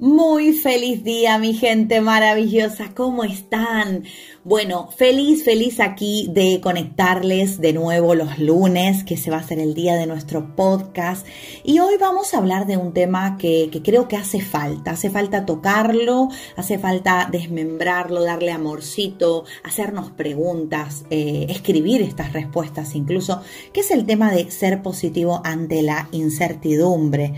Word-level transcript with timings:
Muy 0.00 0.54
feliz 0.54 1.04
día, 1.04 1.38
mi 1.38 1.54
gente 1.54 2.00
maravillosa. 2.00 2.92
¿Cómo 2.96 3.22
están? 3.22 4.02
Bueno, 4.42 4.90
feliz, 4.90 5.44
feliz 5.44 5.78
aquí 5.78 6.28
de 6.32 6.60
conectarles 6.60 7.60
de 7.60 7.72
nuevo 7.72 8.16
los 8.16 8.40
lunes, 8.40 9.04
que 9.04 9.16
se 9.16 9.30
va 9.30 9.36
a 9.36 9.42
ser 9.44 9.60
el 9.60 9.72
día 9.72 9.94
de 9.94 10.06
nuestro 10.06 10.56
podcast. 10.56 11.24
Y 11.62 11.78
hoy 11.78 11.94
vamos 11.98 12.34
a 12.34 12.38
hablar 12.38 12.66
de 12.66 12.76
un 12.76 12.92
tema 12.92 13.38
que, 13.38 13.70
creo 13.84 14.08
que 14.08 14.16
hace 14.16 14.40
falta. 14.40 14.90
Hace 14.90 15.10
falta 15.10 15.46
tocarlo, 15.46 16.28
hace 16.56 16.76
falta 16.76 17.28
desmembrarlo, 17.30 18.24
darle 18.24 18.50
amorcito, 18.50 19.44
hacernos 19.62 20.10
preguntas, 20.10 21.04
eh, 21.10 21.46
escribir 21.50 22.02
estas 22.02 22.32
respuestas 22.32 22.96
incluso, 22.96 23.42
que 23.72 23.80
es 23.80 23.92
el 23.92 24.06
tema 24.06 24.32
de 24.32 24.50
ser 24.50 24.82
positivo 24.82 25.40
ante 25.44 25.82
la 25.82 26.08
incertidumbre. 26.10 27.34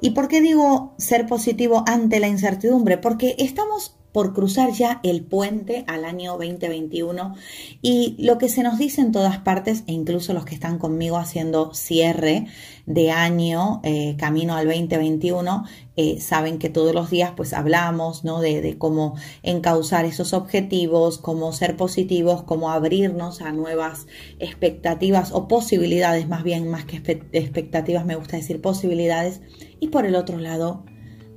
¿Y 0.00 0.10
por 0.10 0.28
qué 0.28 0.40
digo 0.40 0.94
ser 0.98 1.26
positivo 1.26 1.84
ante 1.86 2.20
la 2.20 2.28
incertidumbre? 2.28 2.98
Porque 2.98 3.34
estamos 3.38 3.99
por 4.12 4.34
cruzar 4.34 4.72
ya 4.72 5.00
el 5.02 5.22
puente 5.22 5.84
al 5.86 6.04
año 6.04 6.32
2021 6.32 7.34
y 7.80 8.16
lo 8.18 8.38
que 8.38 8.48
se 8.48 8.62
nos 8.62 8.78
dice 8.78 9.00
en 9.00 9.12
todas 9.12 9.38
partes 9.38 9.84
e 9.86 9.92
incluso 9.92 10.32
los 10.32 10.44
que 10.44 10.54
están 10.54 10.78
conmigo 10.78 11.16
haciendo 11.16 11.72
cierre 11.74 12.46
de 12.86 13.10
año 13.10 13.80
eh, 13.84 14.16
camino 14.18 14.56
al 14.56 14.66
2021 14.66 15.64
eh, 15.96 16.20
saben 16.20 16.58
que 16.58 16.70
todos 16.70 16.94
los 16.94 17.10
días 17.10 17.32
pues 17.36 17.52
hablamos 17.52 18.24
¿no? 18.24 18.40
de, 18.40 18.60
de, 18.62 18.78
cómo 18.78 19.16
encauzar 19.42 20.04
esos 20.06 20.32
objetivos, 20.32 21.18
cómo 21.18 21.52
ser 21.52 21.76
positivos, 21.76 22.42
cómo 22.42 22.70
abrirnos 22.70 23.42
a 23.42 23.52
nuevas 23.52 24.06
expectativas 24.38 25.30
o 25.32 25.46
posibilidades 25.46 26.26
más 26.26 26.42
bien 26.42 26.68
más 26.68 26.84
que 26.84 26.96
expectativas 27.32 28.04
me 28.06 28.16
gusta 28.16 28.36
decir 28.36 28.60
posibilidades 28.60 29.40
y 29.78 29.88
por 29.88 30.04
el 30.04 30.16
otro 30.16 30.38
lado 30.38 30.84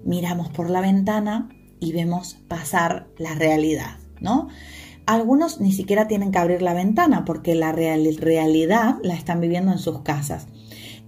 miramos 0.06 0.50
por 0.50 0.70
la 0.70 0.82
ventana 0.82 1.50
y 1.84 1.92
vemos 1.92 2.38
pasar 2.48 3.08
la 3.18 3.36
realidad, 3.36 3.98
¿no? 4.22 4.48
Algunos 5.06 5.60
ni 5.60 5.74
siquiera 5.74 6.08
tienen 6.08 6.32
que 6.32 6.38
abrir 6.38 6.62
la 6.62 6.74
ventana 6.74 7.26
porque 7.26 7.56
la 7.56 7.74
realidad 7.74 8.96
la 9.04 9.16
están 9.16 9.42
viviendo 9.42 9.74
en 9.74 9.80
sus 9.80 10.00
casas. 10.00 10.48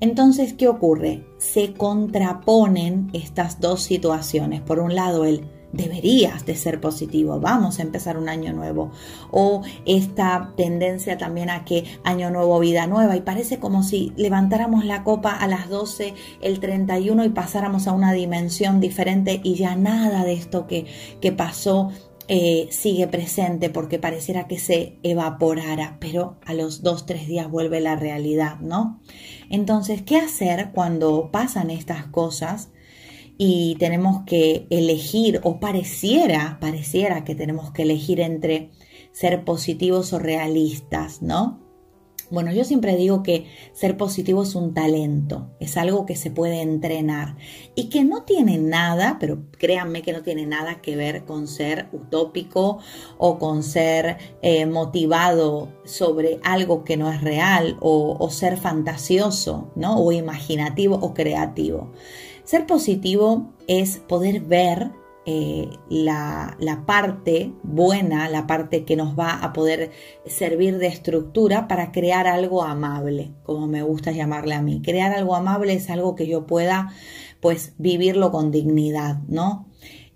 Entonces, 0.02 0.54
¿qué 0.54 0.68
ocurre? 0.68 1.26
Se 1.38 1.74
contraponen 1.74 3.10
estas 3.14 3.62
dos 3.62 3.84
situaciones. 3.84 4.60
Por 4.62 4.80
un 4.80 4.96
lado, 4.96 5.24
el 5.24 5.48
deberías 5.76 6.46
de 6.46 6.56
ser 6.56 6.80
positivo, 6.80 7.40
vamos 7.40 7.80
a 7.80 7.82
empezar 7.82 8.18
un 8.18 8.30
año 8.30 8.54
nuevo. 8.54 8.92
O 9.32 9.64
esta 9.86 10.54
tendencia 10.56 11.18
también 11.18 11.50
a 11.50 11.66
que 11.66 11.86
año 12.04 12.30
nuevo, 12.30 12.60
vida 12.60 12.88
nueva, 12.88 13.16
y 13.16 13.22
parece 13.22 13.60
como 13.60 13.84
si 13.84 14.14
levantáramos 14.16 14.86
la 14.86 15.04
copa 15.04 15.32
a 15.32 15.48
las 15.48 15.70
12, 15.70 16.14
el 16.42 16.60
31 16.60 17.26
y 17.26 17.30
pasáramos 17.30 17.88
a 17.88 17.92
una 17.92 18.14
dimensión 18.14 18.80
diferente 18.80 19.42
y 19.44 19.56
ya 19.56 19.76
nada 19.76 20.24
de 20.24 20.34
esto 20.34 20.68
que, 20.68 20.86
que 21.22 21.32
pasó 21.32 21.92
eh, 22.28 22.68
sigue 22.72 23.08
presente 23.08 23.70
porque 23.70 24.00
pareciera 24.00 24.48
que 24.48 24.58
se 24.58 24.98
evaporara, 25.04 25.98
pero 26.00 26.38
a 26.44 26.56
los 26.56 26.82
dos, 26.82 27.06
tres 27.06 27.28
días 27.28 27.52
vuelve 27.52 27.82
la 27.82 27.96
realidad, 27.96 28.60
¿no? 28.62 29.00
Entonces, 29.52 30.02
¿qué 30.02 30.18
hacer 30.18 30.72
cuando 30.74 31.30
pasan 31.32 31.70
estas 31.70 32.08
cosas? 32.08 32.70
Y 33.38 33.76
tenemos 33.80 34.24
que 34.26 34.68
elegir, 34.70 35.42
o 35.44 35.60
pareciera, 35.60 36.58
pareciera 36.60 37.24
que 37.24 37.36
tenemos 37.36 37.72
que 37.72 37.84
elegir 37.84 38.20
entre 38.22 38.72
ser 39.12 39.44
positivos 39.44 40.14
o 40.14 40.20
realistas, 40.20 41.22
¿no? 41.22 41.66
Bueno, 42.32 42.52
yo 42.52 42.64
siempre 42.64 42.98
digo 42.98 43.22
que 43.22 43.46
ser 43.72 43.98
positivo 43.98 44.44
es 44.44 44.56
un 44.56 44.74
talento, 44.74 45.52
es 45.60 45.78
algo 45.78 46.08
que 46.08 46.16
se 46.16 46.32
puede 46.32 46.62
entrenar 46.62 47.38
y 47.76 47.90
que 47.90 48.04
no 48.04 48.24
tiene 48.24 48.58
nada, 48.58 49.18
pero 49.20 49.44
créanme 49.60 50.02
que 50.02 50.12
no 50.12 50.24
tiene 50.24 50.48
nada 50.48 50.82
que 50.82 50.96
ver 50.96 51.26
con 51.26 51.48
ser 51.48 51.88
utópico 51.92 52.80
o 53.20 53.38
con 53.38 53.62
ser 53.62 54.18
eh, 54.42 54.66
motivado 54.66 55.70
sobre 55.86 56.40
algo 56.44 56.84
que 56.84 56.98
no 56.98 57.12
es 57.12 57.22
real 57.22 57.78
o, 57.80 58.18
o 58.20 58.30
ser 58.32 58.58
fantasioso, 58.58 59.72
¿no? 59.76 60.00
O 60.00 60.12
imaginativo 60.12 60.96
o 60.96 61.14
creativo. 61.14 61.94
Ser 62.46 62.68
positivo 62.68 63.54
es 63.68 63.98
poder 63.98 64.42
ver 64.42 64.92
eh, 65.26 65.68
la, 65.90 66.56
la, 66.60 66.86
parte 66.86 67.52
buena, 67.64 68.30
la 68.30 68.46
parte 68.46 68.86
que 68.86 68.96
nos 68.96 69.18
va 69.18 69.40
a 69.40 69.52
poder 69.54 69.90
servir 70.28 70.78
de 70.78 70.86
estructura 70.86 71.68
para 71.68 71.92
crear 71.92 72.28
algo 72.28 72.64
amable, 72.64 73.34
como 73.42 73.66
me 73.66 73.82
gusta 73.82 74.12
llamarle 74.12 74.54
a 74.54 74.62
mí. 74.62 74.84
Crear 74.84 75.12
algo 75.14 75.36
amable 75.36 75.74
es 75.74 75.90
algo 75.90 76.14
que 76.14 76.28
yo 76.28 76.46
pueda 76.46 76.94
pues 77.40 77.74
vivirlo 77.80 78.32
con 78.32 78.52
dignidad, 78.52 79.18
¿no? 79.28 79.68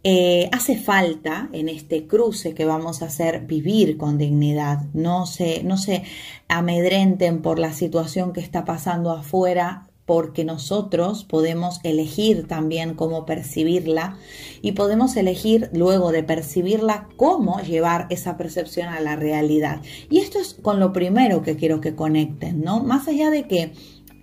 Eh, 0.04 0.48
hace 0.54 0.78
falta 0.78 1.50
en 1.52 1.68
este 1.68 2.06
cruce 2.06 2.54
que 2.54 2.64
vamos 2.64 3.02
a 3.02 3.06
hacer 3.06 3.48
vivir 3.48 3.98
con 3.98 4.20
dignidad. 4.20 4.86
No 4.94 5.26
se, 5.26 5.64
no 5.64 5.78
se 5.78 6.04
amedrenten 6.48 7.42
por 7.42 7.58
la 7.58 7.74
situación 7.74 8.32
que 8.32 8.42
está 8.42 8.64
pasando 8.64 9.12
afuera 9.12 9.89
porque 10.10 10.44
nosotros 10.44 11.24
podemos 11.24 11.82
elegir 11.84 12.48
también 12.48 12.96
cómo 12.96 13.28
percibirla 13.28 14.18
y 14.64 14.72
podemos 14.72 15.16
elegir 15.16 15.70
luego 15.72 16.12
de 16.12 16.24
percibirla 16.24 17.08
cómo 17.16 17.60
llevar 17.62 18.08
esa 18.10 18.36
percepción 18.36 18.88
a 18.88 19.02
la 19.02 19.16
realidad. 19.16 19.84
Y 20.10 20.18
esto 20.18 20.40
es 20.40 20.56
con 20.56 20.80
lo 20.80 20.94
primero 20.94 21.44
que 21.44 21.58
quiero 21.58 21.80
que 21.80 21.94
conecten, 21.94 22.62
¿no? 22.62 22.84
Más 22.84 23.08
allá 23.08 23.30
de 23.30 23.48
que... 23.48 23.74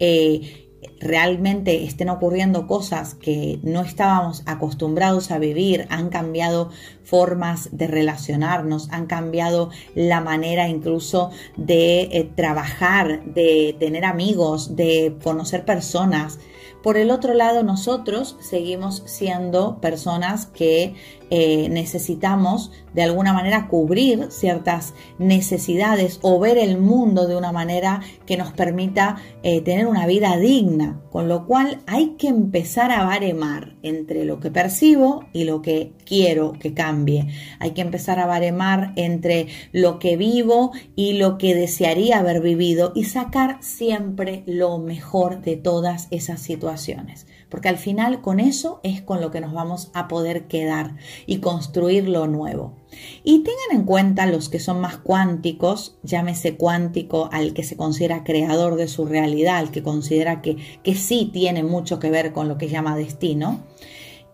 Eh, 0.00 0.65
realmente 1.00 1.84
estén 1.84 2.08
ocurriendo 2.08 2.66
cosas 2.66 3.14
que 3.14 3.58
no 3.62 3.82
estábamos 3.82 4.42
acostumbrados 4.46 5.30
a 5.30 5.38
vivir, 5.38 5.86
han 5.90 6.08
cambiado 6.08 6.70
formas 7.04 7.70
de 7.72 7.86
relacionarnos, 7.86 8.88
han 8.90 9.06
cambiado 9.06 9.70
la 9.94 10.20
manera 10.20 10.68
incluso 10.68 11.30
de 11.56 12.02
eh, 12.02 12.30
trabajar, 12.34 13.24
de 13.24 13.76
tener 13.78 14.04
amigos, 14.04 14.76
de 14.76 15.16
conocer 15.22 15.64
personas. 15.64 16.38
Por 16.82 16.96
el 16.96 17.10
otro 17.10 17.34
lado, 17.34 17.62
nosotros 17.62 18.36
seguimos 18.40 19.02
siendo 19.06 19.80
personas 19.80 20.46
que 20.46 20.94
eh, 21.30 21.68
necesitamos 21.68 22.70
de 22.94 23.02
alguna 23.02 23.32
manera 23.32 23.68
cubrir 23.68 24.28
ciertas 24.30 24.94
necesidades 25.18 26.18
o 26.22 26.38
ver 26.38 26.56
el 26.56 26.78
mundo 26.78 27.26
de 27.26 27.36
una 27.36 27.52
manera 27.52 28.00
que 28.26 28.36
nos 28.36 28.52
permita 28.52 29.16
eh, 29.42 29.60
tener 29.60 29.86
una 29.86 30.06
vida 30.06 30.36
digna, 30.38 31.00
con 31.10 31.28
lo 31.28 31.46
cual 31.46 31.82
hay 31.86 32.14
que 32.18 32.28
empezar 32.28 32.90
a 32.90 33.04
baremar 33.04 33.76
entre 33.82 34.24
lo 34.24 34.40
que 34.40 34.50
percibo 34.50 35.26
y 35.32 35.44
lo 35.44 35.62
que 35.62 35.92
quiero 36.04 36.52
que 36.52 36.74
cambie. 36.74 37.26
Hay 37.58 37.72
que 37.72 37.82
empezar 37.82 38.18
a 38.18 38.26
baremar 38.26 38.92
entre 38.96 39.48
lo 39.72 39.98
que 39.98 40.16
vivo 40.16 40.72
y 40.94 41.14
lo 41.14 41.38
que 41.38 41.54
desearía 41.54 42.18
haber 42.18 42.40
vivido 42.40 42.92
y 42.94 43.04
sacar 43.04 43.58
siempre 43.60 44.42
lo 44.46 44.78
mejor 44.78 45.42
de 45.42 45.56
todas 45.56 46.08
esas 46.10 46.40
situaciones 46.40 47.25
porque 47.48 47.68
al 47.68 47.78
final 47.78 48.20
con 48.20 48.40
eso 48.40 48.80
es 48.82 49.02
con 49.02 49.20
lo 49.20 49.30
que 49.30 49.40
nos 49.40 49.52
vamos 49.52 49.90
a 49.94 50.08
poder 50.08 50.46
quedar 50.46 50.96
y 51.26 51.38
construir 51.38 52.08
lo 52.08 52.26
nuevo. 52.26 52.74
Y 53.22 53.44
tengan 53.44 53.80
en 53.80 53.84
cuenta 53.84 54.26
los 54.26 54.48
que 54.48 54.58
son 54.58 54.80
más 54.80 54.96
cuánticos, 54.96 55.98
llámese 56.02 56.56
cuántico 56.56 57.28
al 57.32 57.52
que 57.52 57.62
se 57.62 57.76
considera 57.76 58.24
creador 58.24 58.76
de 58.76 58.88
su 58.88 59.06
realidad, 59.06 59.58
al 59.58 59.70
que 59.70 59.82
considera 59.82 60.42
que, 60.42 60.56
que 60.82 60.94
sí 60.94 61.30
tiene 61.32 61.62
mucho 61.62 61.98
que 61.98 62.10
ver 62.10 62.32
con 62.32 62.48
lo 62.48 62.58
que 62.58 62.68
llama 62.68 62.96
destino, 62.96 63.60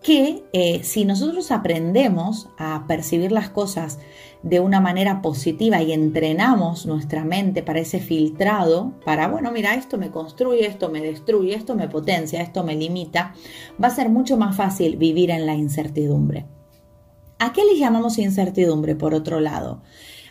que 0.02 0.44
eh, 0.52 0.82
si 0.82 1.04
nosotros 1.04 1.50
aprendemos 1.50 2.48
a 2.58 2.86
percibir 2.86 3.30
las 3.30 3.48
cosas 3.50 3.98
de 4.42 4.58
una 4.58 4.80
manera 4.80 5.22
positiva 5.22 5.80
y 5.80 5.92
entrenamos 5.92 6.86
nuestra 6.86 7.24
mente 7.24 7.62
para 7.62 7.80
ese 7.80 8.00
filtrado, 8.00 8.94
para, 9.04 9.28
bueno, 9.28 9.52
mira, 9.52 9.74
esto 9.74 9.98
me 9.98 10.10
construye, 10.10 10.66
esto 10.66 10.90
me 10.90 11.00
destruye, 11.00 11.54
esto 11.54 11.76
me 11.76 11.88
potencia, 11.88 12.42
esto 12.42 12.64
me 12.64 12.74
limita, 12.74 13.34
va 13.82 13.88
a 13.88 13.94
ser 13.94 14.08
mucho 14.08 14.36
más 14.36 14.56
fácil 14.56 14.96
vivir 14.96 15.30
en 15.30 15.46
la 15.46 15.54
incertidumbre. 15.54 16.46
¿A 17.38 17.52
qué 17.52 17.64
le 17.64 17.78
llamamos 17.78 18.18
incertidumbre, 18.18 18.96
por 18.96 19.14
otro 19.14 19.40
lado? 19.40 19.82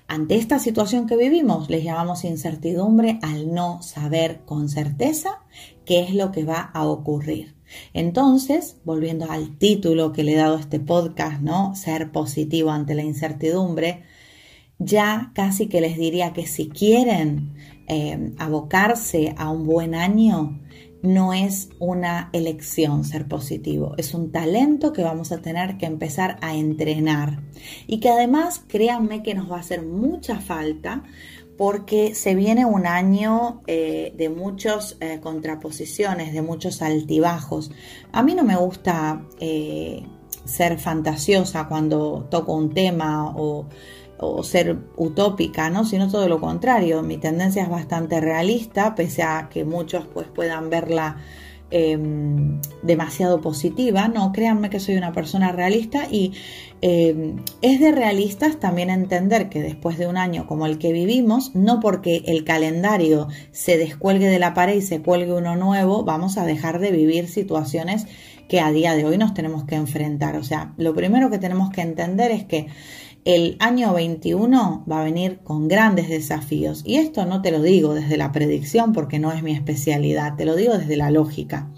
Ante 0.07 0.35
esta 0.35 0.59
situación 0.59 1.07
que 1.07 1.15
vivimos, 1.15 1.69
les 1.69 1.85
llamamos 1.85 2.25
incertidumbre 2.25 3.17
al 3.21 3.53
no 3.53 3.81
saber 3.81 4.41
con 4.45 4.67
certeza 4.67 5.43
qué 5.85 6.01
es 6.01 6.13
lo 6.13 6.33
que 6.33 6.43
va 6.43 6.59
a 6.73 6.85
ocurrir. 6.85 7.55
Entonces, 7.93 8.77
volviendo 8.83 9.29
al 9.29 9.57
título 9.57 10.11
que 10.11 10.23
le 10.23 10.33
he 10.33 10.37
dado 10.37 10.57
a 10.57 10.59
este 10.59 10.79
podcast, 10.79 11.41
¿no? 11.41 11.75
Ser 11.75 12.11
positivo 12.11 12.71
ante 12.71 12.95
la 12.95 13.03
incertidumbre, 13.03 14.03
ya 14.79 15.31
casi 15.35 15.67
que 15.67 15.81
les 15.81 15.97
diría 15.97 16.33
que 16.33 16.47
si 16.47 16.69
quieren 16.69 17.53
eh, 17.87 18.33
abocarse 18.37 19.33
a 19.37 19.49
un 19.49 19.65
buen 19.65 19.95
año, 19.95 20.59
no 21.01 21.33
es 21.33 21.69
una 21.79 22.29
elección 22.31 23.03
ser 23.03 23.27
positivo, 23.27 23.95
es 23.97 24.13
un 24.13 24.31
talento 24.31 24.93
que 24.93 25.03
vamos 25.03 25.31
a 25.31 25.41
tener 25.41 25.77
que 25.77 25.85
empezar 25.85 26.37
a 26.41 26.55
entrenar 26.55 27.41
y 27.87 27.99
que 27.99 28.09
además 28.09 28.63
créanme 28.67 29.23
que 29.23 29.33
nos 29.33 29.51
va 29.51 29.57
a 29.57 29.61
hacer 29.61 29.83
mucha 29.83 30.39
falta 30.39 31.03
porque 31.61 32.15
se 32.15 32.33
viene 32.33 32.65
un 32.65 32.87
año 32.87 33.61
eh, 33.67 34.15
de 34.17 34.29
muchas 34.29 34.97
eh, 34.99 35.19
contraposiciones, 35.21 36.33
de 36.33 36.41
muchos 36.41 36.81
altibajos. 36.81 37.69
A 38.11 38.23
mí 38.23 38.33
no 38.33 38.43
me 38.43 38.55
gusta 38.55 39.27
eh, 39.39 40.01
ser 40.43 40.79
fantasiosa 40.79 41.67
cuando 41.67 42.25
toco 42.31 42.55
un 42.55 42.73
tema 42.73 43.31
o, 43.37 43.67
ser 44.41 44.75
utópica, 44.97 45.69
¿no? 45.69 45.85
sino 45.85 46.09
todo 46.09 46.27
lo 46.27 46.41
contrario. 46.41 47.03
Mi 47.03 47.19
tendencia 47.19 47.61
es 47.61 47.69
bastante 47.69 48.19
realista, 48.19 48.95
pese 48.95 49.21
a 49.21 49.47
que 49.47 49.63
muchos 49.63 50.07
pues, 50.07 50.25
puedan 50.29 50.71
verla 50.71 51.17
Em, 51.73 52.59
demasiado 52.83 53.39
positiva, 53.39 54.09
no, 54.09 54.33
créanme 54.33 54.69
que 54.69 54.81
soy 54.81 54.97
una 54.97 55.13
persona 55.13 55.53
realista 55.53 56.05
y 56.11 56.33
em, 56.81 57.37
es 57.61 57.79
de 57.79 57.93
realistas 57.93 58.59
también 58.59 58.89
entender 58.89 59.47
que 59.47 59.61
después 59.61 59.97
de 59.97 60.05
un 60.07 60.17
año 60.17 60.47
como 60.47 60.65
el 60.65 60.77
que 60.79 60.91
vivimos, 60.91 61.55
no 61.55 61.79
porque 61.79 62.23
el 62.25 62.43
calendario 62.43 63.29
se 63.51 63.77
descuelgue 63.77 64.27
de 64.27 64.39
la 64.39 64.53
pared 64.53 64.75
y 64.75 64.81
se 64.81 65.01
cuelgue 65.01 65.31
uno 65.31 65.55
nuevo, 65.55 66.03
vamos 66.03 66.37
a 66.37 66.45
dejar 66.45 66.79
de 66.79 66.91
vivir 66.91 67.29
situaciones 67.29 68.05
que 68.49 68.59
a 68.59 68.69
día 68.73 68.93
de 68.93 69.05
hoy 69.05 69.17
nos 69.17 69.33
tenemos 69.33 69.63
que 69.63 69.75
enfrentar. 69.75 70.35
O 70.35 70.43
sea, 70.43 70.73
lo 70.75 70.93
primero 70.93 71.29
que 71.29 71.37
tenemos 71.37 71.69
que 71.69 71.79
entender 71.79 72.31
es 72.31 72.43
que 72.43 72.67
el 73.23 73.55
año 73.59 73.93
21 73.93 74.85
va 74.89 75.01
a 75.01 75.03
venir 75.03 75.39
con 75.43 75.67
grandes 75.67 76.09
desafíos. 76.09 76.81
Y 76.85 76.97
esto 76.97 77.25
no 77.25 77.41
te 77.41 77.51
lo 77.51 77.61
digo 77.61 77.93
desde 77.93 78.17
la 78.17 78.31
predicción 78.31 78.93
porque 78.93 79.19
no 79.19 79.31
es 79.31 79.43
mi 79.43 79.53
especialidad, 79.53 80.35
te 80.35 80.45
lo 80.45 80.55
digo 80.55 80.77
desde 80.77 80.97
la 80.97 81.11
lógica. 81.11 81.69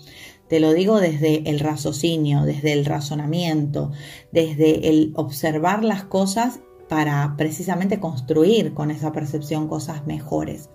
Te 0.47 0.59
lo 0.59 0.73
digo 0.73 0.99
desde 0.99 1.49
el 1.49 1.59
raciocinio, 1.59 2.43
desde 2.43 2.73
el 2.73 2.85
razonamiento, 2.85 3.91
desde 4.31 4.89
el 4.89 5.11
observar 5.15 5.83
las 5.83 6.03
cosas 6.03 6.59
para 6.87 7.35
precisamente 7.37 7.99
construir 7.99 8.73
con 8.73 8.91
esa 8.91 9.11
percepción 9.11 9.67
cosas 9.67 10.05
mejores. 10.05 10.69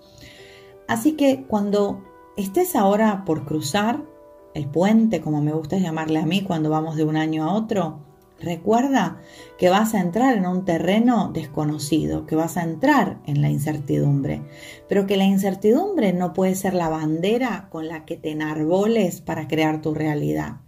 Así 0.88 1.12
que 1.12 1.44
cuando 1.46 2.02
estés 2.36 2.74
ahora 2.74 3.24
por 3.24 3.44
cruzar 3.44 4.02
el 4.54 4.66
puente, 4.66 5.20
como 5.20 5.40
me 5.42 5.52
gusta 5.52 5.78
llamarle 5.78 6.18
a 6.18 6.26
mí 6.26 6.42
cuando 6.42 6.70
vamos 6.70 6.96
de 6.96 7.04
un 7.04 7.16
año 7.16 7.44
a 7.44 7.54
otro, 7.54 8.07
Recuerda 8.40 9.20
que 9.58 9.68
vas 9.68 9.94
a 9.94 10.00
entrar 10.00 10.36
en 10.36 10.46
un 10.46 10.64
terreno 10.64 11.30
desconocido, 11.32 12.24
que 12.24 12.36
vas 12.36 12.56
a 12.56 12.62
entrar 12.62 13.18
en 13.26 13.42
la 13.42 13.50
incertidumbre, 13.50 14.42
pero 14.88 15.06
que 15.06 15.16
la 15.16 15.24
incertidumbre 15.24 16.12
no 16.12 16.32
puede 16.34 16.54
ser 16.54 16.74
la 16.74 16.88
bandera 16.88 17.68
con 17.70 17.88
la 17.88 18.04
que 18.04 18.16
te 18.16 18.30
enarboles 18.30 19.20
para 19.20 19.48
crear 19.48 19.82
tu 19.82 19.92
realidad. 19.92 20.58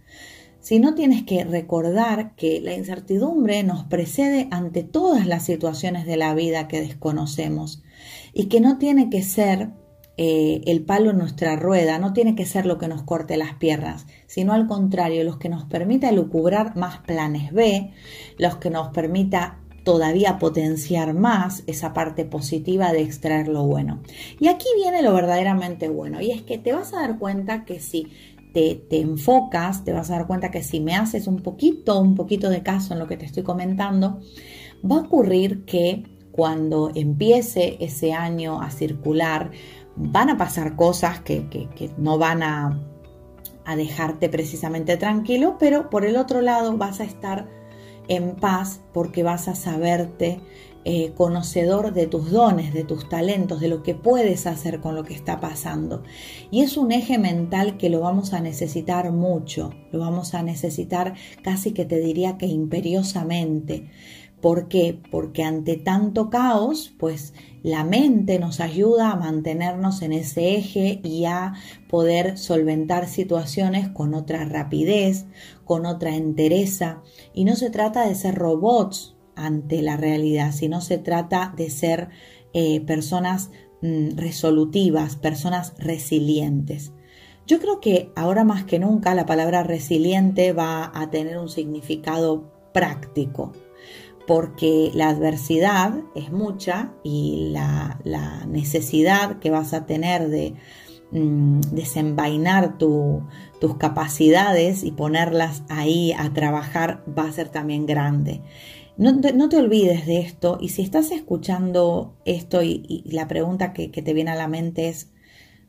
Sino 0.59 0.93
tienes 0.95 1.23
que 1.23 1.45
recordar 1.45 2.35
que 2.35 2.59
la 2.59 2.73
incertidumbre 2.73 3.63
nos 3.63 3.85
precede 3.85 4.47
ante 4.51 4.83
todas 4.83 5.25
las 5.25 5.45
situaciones 5.45 6.05
de 6.05 6.17
la 6.17 6.35
vida 6.35 6.67
que 6.67 6.81
desconocemos 6.81 7.81
y 8.33 8.45
que 8.45 8.59
no 8.59 8.77
tiene 8.77 9.09
que 9.09 9.23
ser 9.23 9.69
eh, 10.23 10.61
el 10.67 10.83
palo 10.83 11.09
en 11.09 11.17
nuestra 11.17 11.55
rueda 11.55 11.97
no 11.97 12.13
tiene 12.13 12.35
que 12.35 12.45
ser 12.45 12.67
lo 12.67 12.77
que 12.77 12.87
nos 12.87 13.01
corte 13.01 13.37
las 13.37 13.55
piernas, 13.55 14.05
sino 14.27 14.53
al 14.53 14.67
contrario, 14.67 15.23
los 15.23 15.37
que 15.37 15.49
nos 15.49 15.63
permita 15.63 16.11
lucubrar 16.11 16.75
más 16.75 16.99
planes 16.99 17.51
B, 17.51 17.89
los 18.37 18.57
que 18.57 18.69
nos 18.69 18.89
permita 18.89 19.57
todavía 19.83 20.37
potenciar 20.37 21.15
más 21.15 21.63
esa 21.65 21.93
parte 21.93 22.23
positiva 22.23 22.93
de 22.93 23.01
extraer 23.01 23.47
lo 23.47 23.63
bueno. 23.63 24.03
Y 24.39 24.47
aquí 24.47 24.67
viene 24.75 25.01
lo 25.01 25.11
verdaderamente 25.11 25.89
bueno, 25.89 26.21
y 26.21 26.29
es 26.29 26.43
que 26.43 26.59
te 26.59 26.71
vas 26.71 26.93
a 26.93 26.97
dar 26.97 27.17
cuenta 27.17 27.65
que 27.65 27.79
si 27.79 28.05
te, 28.53 28.75
te, 28.75 29.01
enfocas, 29.01 29.83
te 29.83 29.91
vas 29.91 30.11
a 30.11 30.17
dar 30.17 30.27
cuenta 30.27 30.51
que 30.51 30.61
si 30.61 30.81
me 30.81 30.93
haces 30.93 31.25
un 31.25 31.41
poquito, 31.41 31.99
un 31.99 32.13
poquito 32.13 32.51
de 32.51 32.61
caso 32.61 32.93
en 32.93 32.99
lo 32.99 33.07
que 33.07 33.17
te 33.17 33.25
estoy 33.25 33.41
comentando, 33.41 34.19
va 34.85 34.97
a 34.97 35.01
ocurrir 35.01 35.65
que 35.65 36.03
cuando 36.31 36.91
empiece 36.95 37.77
ese 37.81 38.13
año 38.13 38.61
a 38.61 38.71
circular, 38.71 39.51
van 39.95 40.29
a 40.29 40.37
pasar 40.37 40.75
cosas 40.75 41.19
que, 41.21 41.69
no 41.97 42.17
van 42.17 42.43
a, 42.43 42.79
dejarte 43.75 44.27
precisamente 44.27 44.97
tranquilo, 44.97 45.55
pero 45.57 45.89
por 45.89 46.03
el 46.03 46.17
otro 46.17 46.41
lado 46.41 46.75
vas 46.75 46.99
a 46.99 47.05
estar 47.05 47.47
en 48.09 48.35
paz 48.35 48.81
porque 48.91 49.23
vas 49.23 49.47
a 49.47 49.55
saberte 49.55 50.41
eh, 50.83 51.13
conocedor 51.15 51.93
de 51.93 52.07
tus 52.07 52.31
dones, 52.31 52.73
de 52.73 52.83
tus 52.83 53.07
talentos, 53.07 53.61
de 53.61 53.69
lo 53.69 53.83
que 53.83 53.93
puedes 53.93 54.47
hacer 54.47 54.81
con 54.81 54.95
lo 54.95 55.03
que 55.03 55.13
está 55.13 55.39
pasando. 55.39 56.03
Y 56.49 56.63
es 56.63 56.75
un 56.75 56.91
eje 56.91 57.17
mental 57.17 57.77
que 57.77 57.89
lo 57.89 58.01
vamos 58.01 58.33
a 58.33 58.41
necesitar 58.41 59.11
mucho, 59.11 59.73
lo 59.91 59.99
vamos 59.99 60.33
a 60.33 60.41
necesitar 60.41 61.13
casi 61.43 61.71
que 61.71 61.85
te 61.85 61.99
diría 61.99 62.37
que 62.37 62.47
imperiosamente. 62.47 63.89
¿Por 64.41 64.67
qué? 64.67 64.99
Porque 65.11 65.43
ante 65.43 65.77
tanto 65.77 66.31
caos, 66.31 66.91
pues 66.97 67.35
la 67.61 67.83
mente 67.83 68.39
nos 68.39 68.59
ayuda 68.59 69.11
a 69.11 69.15
mantenernos 69.15 70.01
en 70.01 70.13
ese 70.13 70.55
eje 70.55 70.99
y 71.03 71.25
a 71.25 71.53
poder 71.87 72.39
solventar 72.39 73.07
situaciones 73.07 73.87
con 73.89 74.15
otra 74.15 74.43
rapidez, 74.45 75.25
con 75.63 75.85
otra 75.85 76.15
entereza. 76.15 77.03
Y 77.35 77.45
no 77.45 77.55
se 77.55 77.69
trata 77.69 78.07
de 78.07 78.15
ser 78.15 78.33
robots 78.33 79.15
ante 79.35 79.83
la 79.83 79.95
realidad, 79.95 80.53
sino 80.53 80.81
se 80.81 80.97
trata 80.97 81.53
de 81.55 81.69
ser 81.69 82.09
eh, 82.53 82.81
personas 82.81 83.51
mm, 83.83 84.17
resolutivas, 84.17 85.17
personas 85.17 85.73
resilientes. 85.77 86.93
Yo 87.45 87.59
creo 87.59 87.79
que 87.79 88.11
ahora 88.15 88.43
más 88.43 88.63
que 88.63 88.79
nunca 88.79 89.13
la 89.13 89.27
palabra 89.27 89.61
resiliente 89.61 90.51
va 90.51 90.91
a 90.95 91.11
tener 91.11 91.37
un 91.37 91.49
significado 91.49 92.51
práctico 92.73 93.51
porque 94.31 94.91
la 94.93 95.09
adversidad 95.09 95.93
es 96.15 96.31
mucha 96.31 96.93
y 97.03 97.49
la, 97.51 97.99
necesidad 98.47 99.39
que 99.39 99.49
vas 99.49 99.73
a 99.73 99.85
tener 99.85 100.29
de 100.29 100.53
mm, 101.11 101.59
desenvainar 101.73 102.77
tus 102.77 103.75
capacidades 103.77 104.85
y 104.85 104.91
ponerlas 104.91 105.63
ahí 105.67 106.13
a 106.17 106.31
trabajar 106.31 107.03
va 107.05 107.25
a 107.25 107.31
ser 107.33 107.49
también 107.49 107.85
grande. 107.85 108.41
No 108.95 109.19
te, 109.19 109.57
olvides 109.57 110.05
de 110.05 110.19
esto 110.21 110.59
y 110.61 110.69
si 110.69 110.81
estás 110.81 111.11
escuchando 111.11 112.15
esto 112.23 112.63
y, 112.63 113.03
la 113.07 113.27
pregunta 113.27 113.73
que, 113.73 113.89
te 113.89 114.13
viene 114.13 114.31
a 114.31 114.35
la 114.35 114.47
mente 114.47 114.87
es, 114.87 115.09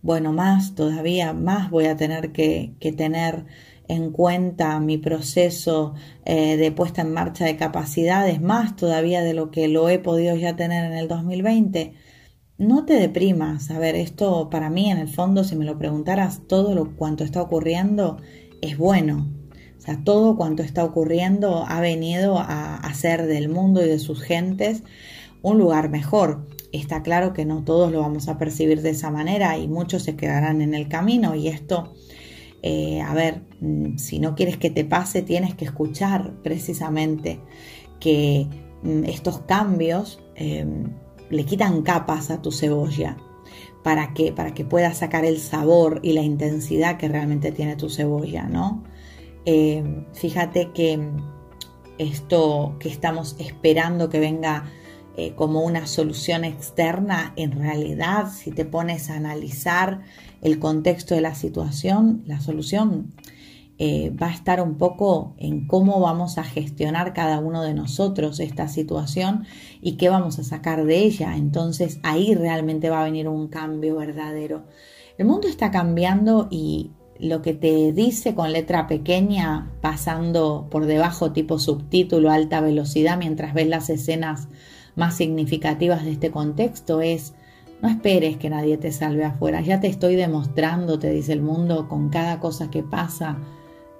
bueno, 0.02 0.32
más 0.32 0.76
todavía, 0.76 1.32
más 1.32 1.68
voy 1.68 1.86
a 1.86 1.96
tener 1.96 2.30
que, 2.30 2.74
que 2.78 2.92
tener 2.92 3.44
en 3.88 4.10
cuenta 4.10 4.78
mi 4.80 4.98
proceso 4.98 5.94
eh, 6.24 6.56
de 6.56 6.72
puesta 6.72 7.02
en 7.02 7.12
marcha 7.12 7.44
de 7.44 7.56
capacidades, 7.56 8.40
más 8.40 8.76
todavía 8.76 9.22
de 9.22 9.34
lo 9.34 9.50
que 9.50 9.68
lo 9.68 9.88
he 9.88 9.98
podido 9.98 10.36
ya 10.36 10.56
tener 10.56 10.84
en 10.84 10.92
el 10.92 11.08
2020, 11.08 11.94
no 12.58 12.84
te 12.84 12.94
deprimas. 12.94 13.70
A 13.70 13.78
ver, 13.78 13.96
esto 13.96 14.48
para 14.50 14.70
mí 14.70 14.90
en 14.90 14.98
el 14.98 15.08
fondo, 15.08 15.44
si 15.44 15.56
me 15.56 15.64
lo 15.64 15.78
preguntaras, 15.78 16.42
todo 16.46 16.74
lo 16.74 16.96
cuanto 16.96 17.24
está 17.24 17.42
ocurriendo 17.42 18.18
es 18.60 18.78
bueno. 18.78 19.28
O 19.78 19.80
sea, 19.84 19.98
todo 20.04 20.36
cuanto 20.36 20.62
está 20.62 20.84
ocurriendo 20.84 21.64
ha 21.66 21.80
venido 21.80 22.38
a 22.38 22.76
hacer 22.76 23.26
del 23.26 23.48
mundo 23.48 23.84
y 23.84 23.88
de 23.88 23.98
sus 23.98 24.22
gentes 24.22 24.84
un 25.42 25.58
lugar 25.58 25.90
mejor. 25.90 26.46
Está 26.70 27.02
claro 27.02 27.32
que 27.32 27.44
no 27.44 27.64
todos 27.64 27.90
lo 27.90 28.00
vamos 28.00 28.28
a 28.28 28.38
percibir 28.38 28.80
de 28.80 28.90
esa 28.90 29.10
manera 29.10 29.58
y 29.58 29.66
muchos 29.66 30.04
se 30.04 30.14
quedarán 30.14 30.62
en 30.62 30.74
el 30.74 30.88
camino 30.88 31.34
y 31.34 31.48
esto 31.48 31.94
eh, 32.62 33.00
a 33.00 33.14
ver, 33.14 33.42
mm, 33.60 33.96
si 33.98 34.18
no 34.18 34.34
quieres 34.34 34.56
que 34.56 34.70
te 34.70 34.84
pase, 34.84 35.22
tienes 35.22 35.54
que 35.54 35.64
escuchar 35.64 36.32
precisamente 36.42 37.40
que 38.00 38.46
mm, 38.82 39.04
estos 39.04 39.40
cambios 39.40 40.20
em, 40.34 40.84
le 41.30 41.44
quitan 41.44 41.82
capas 41.82 42.30
a 42.30 42.42
tu 42.42 42.52
cebolla 42.52 43.16
para 43.82 44.14
que, 44.14 44.32
para 44.32 44.54
que 44.54 44.64
puedas 44.64 44.98
sacar 44.98 45.24
el 45.24 45.38
sabor 45.38 46.00
y 46.02 46.12
la 46.12 46.22
intensidad 46.22 46.98
que 46.98 47.08
realmente 47.08 47.52
tiene 47.52 47.76
tu 47.76 47.90
cebolla, 47.90 48.44
¿no? 48.44 48.82
eh, 49.44 50.04
fíjate 50.12 50.70
que 50.72 50.98
esto 51.98 52.76
que 52.78 52.88
estamos 52.88 53.36
esperando 53.38 54.08
que 54.08 54.20
venga 54.20 54.70
eh, 55.16 55.34
como 55.34 55.62
una 55.62 55.86
solución 55.86 56.44
externa, 56.44 57.32
en 57.36 57.52
realidad, 57.52 58.28
si 58.32 58.50
te 58.50 58.64
pones 58.64 59.10
a 59.10 59.16
analizar 59.16 60.00
el 60.40 60.58
contexto 60.58 61.14
de 61.14 61.20
la 61.20 61.34
situación, 61.34 62.22
la 62.26 62.40
solución 62.40 63.12
eh, 63.78 64.10
va 64.10 64.28
a 64.28 64.32
estar 64.32 64.60
un 64.60 64.76
poco 64.76 65.34
en 65.38 65.66
cómo 65.66 65.98
vamos 66.00 66.38
a 66.38 66.44
gestionar 66.44 67.14
cada 67.14 67.40
uno 67.40 67.62
de 67.62 67.74
nosotros 67.74 68.38
esta 68.38 68.68
situación 68.68 69.44
y 69.80 69.96
qué 69.96 70.08
vamos 70.08 70.38
a 70.38 70.44
sacar 70.44 70.84
de 70.84 70.98
ella. 70.98 71.36
Entonces 71.36 71.98
ahí 72.02 72.34
realmente 72.34 72.90
va 72.90 73.00
a 73.00 73.04
venir 73.04 73.28
un 73.28 73.48
cambio 73.48 73.96
verdadero. 73.96 74.64
El 75.18 75.26
mundo 75.26 75.48
está 75.48 75.70
cambiando 75.70 76.48
y 76.50 76.92
lo 77.18 77.42
que 77.42 77.54
te 77.54 77.92
dice 77.92 78.34
con 78.34 78.52
letra 78.52 78.86
pequeña, 78.86 79.70
pasando 79.80 80.68
por 80.70 80.86
debajo 80.86 81.32
tipo 81.32 81.58
subtítulo, 81.58 82.30
alta 82.30 82.60
velocidad, 82.60 83.18
mientras 83.18 83.52
ves 83.52 83.68
las 83.68 83.90
escenas 83.90 84.48
más 84.96 85.16
significativas 85.16 86.04
de 86.04 86.12
este 86.12 86.30
contexto, 86.30 87.00
es 87.00 87.34
no 87.80 87.88
esperes 87.88 88.36
que 88.36 88.48
nadie 88.48 88.78
te 88.78 88.92
salve 88.92 89.24
afuera, 89.24 89.60
ya 89.60 89.80
te 89.80 89.88
estoy 89.88 90.14
demostrando, 90.14 90.98
te 90.98 91.10
dice 91.10 91.32
el 91.32 91.42
mundo, 91.42 91.88
con 91.88 92.10
cada 92.10 92.38
cosa 92.38 92.70
que 92.70 92.82
pasa, 92.82 93.38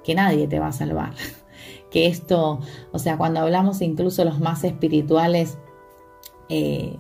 que 0.05 0.15
nadie 0.15 0.47
te 0.47 0.59
va 0.59 0.69
a 0.69 0.73
salvar. 0.73 1.15
Que 1.93 2.07
esto, 2.07 2.61
o 2.91 2.99
sea, 2.99 3.19
cuando 3.19 3.41
hablamos 3.41 3.83
incluso 3.83 4.25
los 4.25 4.41
más 4.41 4.65
espirituales, 4.65 5.59
eh, 6.49 6.97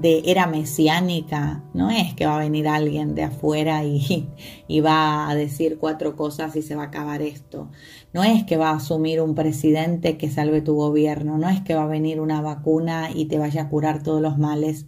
de 0.00 0.22
era 0.26 0.46
mesiánica, 0.46 1.64
no 1.72 1.90
es 1.90 2.12
que 2.12 2.26
va 2.26 2.36
a 2.36 2.40
venir 2.40 2.68
alguien 2.68 3.14
de 3.14 3.22
afuera 3.22 3.82
y, 3.84 4.28
y, 4.68 4.80
va 4.80 5.28
a 5.28 5.34
decir 5.34 5.78
cuatro 5.78 6.16
cosas 6.16 6.54
y 6.54 6.62
se 6.62 6.76
va 6.76 6.84
a 6.84 6.86
acabar 6.86 7.22
esto. 7.22 7.70
No 8.12 8.22
es 8.22 8.44
que 8.44 8.58
va 8.58 8.70
a 8.70 8.76
asumir 8.76 9.22
un 9.22 9.34
presidente 9.34 10.18
que 10.18 10.30
salve 10.30 10.60
tu 10.60 10.74
gobierno, 10.74 11.38
no 11.38 11.48
es 11.48 11.62
que 11.62 11.74
va 11.74 11.84
a 11.84 11.88
venir 11.88 12.20
una 12.20 12.42
vacuna 12.42 13.10
y 13.14 13.24
te 13.24 13.38
vaya 13.38 13.62
a 13.62 13.68
curar 13.70 14.02
todos 14.02 14.20
los 14.20 14.36
males. 14.36 14.86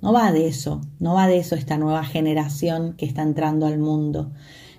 No 0.00 0.14
va 0.14 0.32
de 0.32 0.46
eso, 0.46 0.80
no 0.98 1.14
va 1.14 1.26
de 1.26 1.36
eso 1.36 1.54
esta 1.54 1.76
nueva 1.76 2.04
generación 2.04 2.94
que 2.96 3.04
está 3.04 3.20
entrando 3.20 3.66
al 3.66 3.78
mundo. 3.78 4.32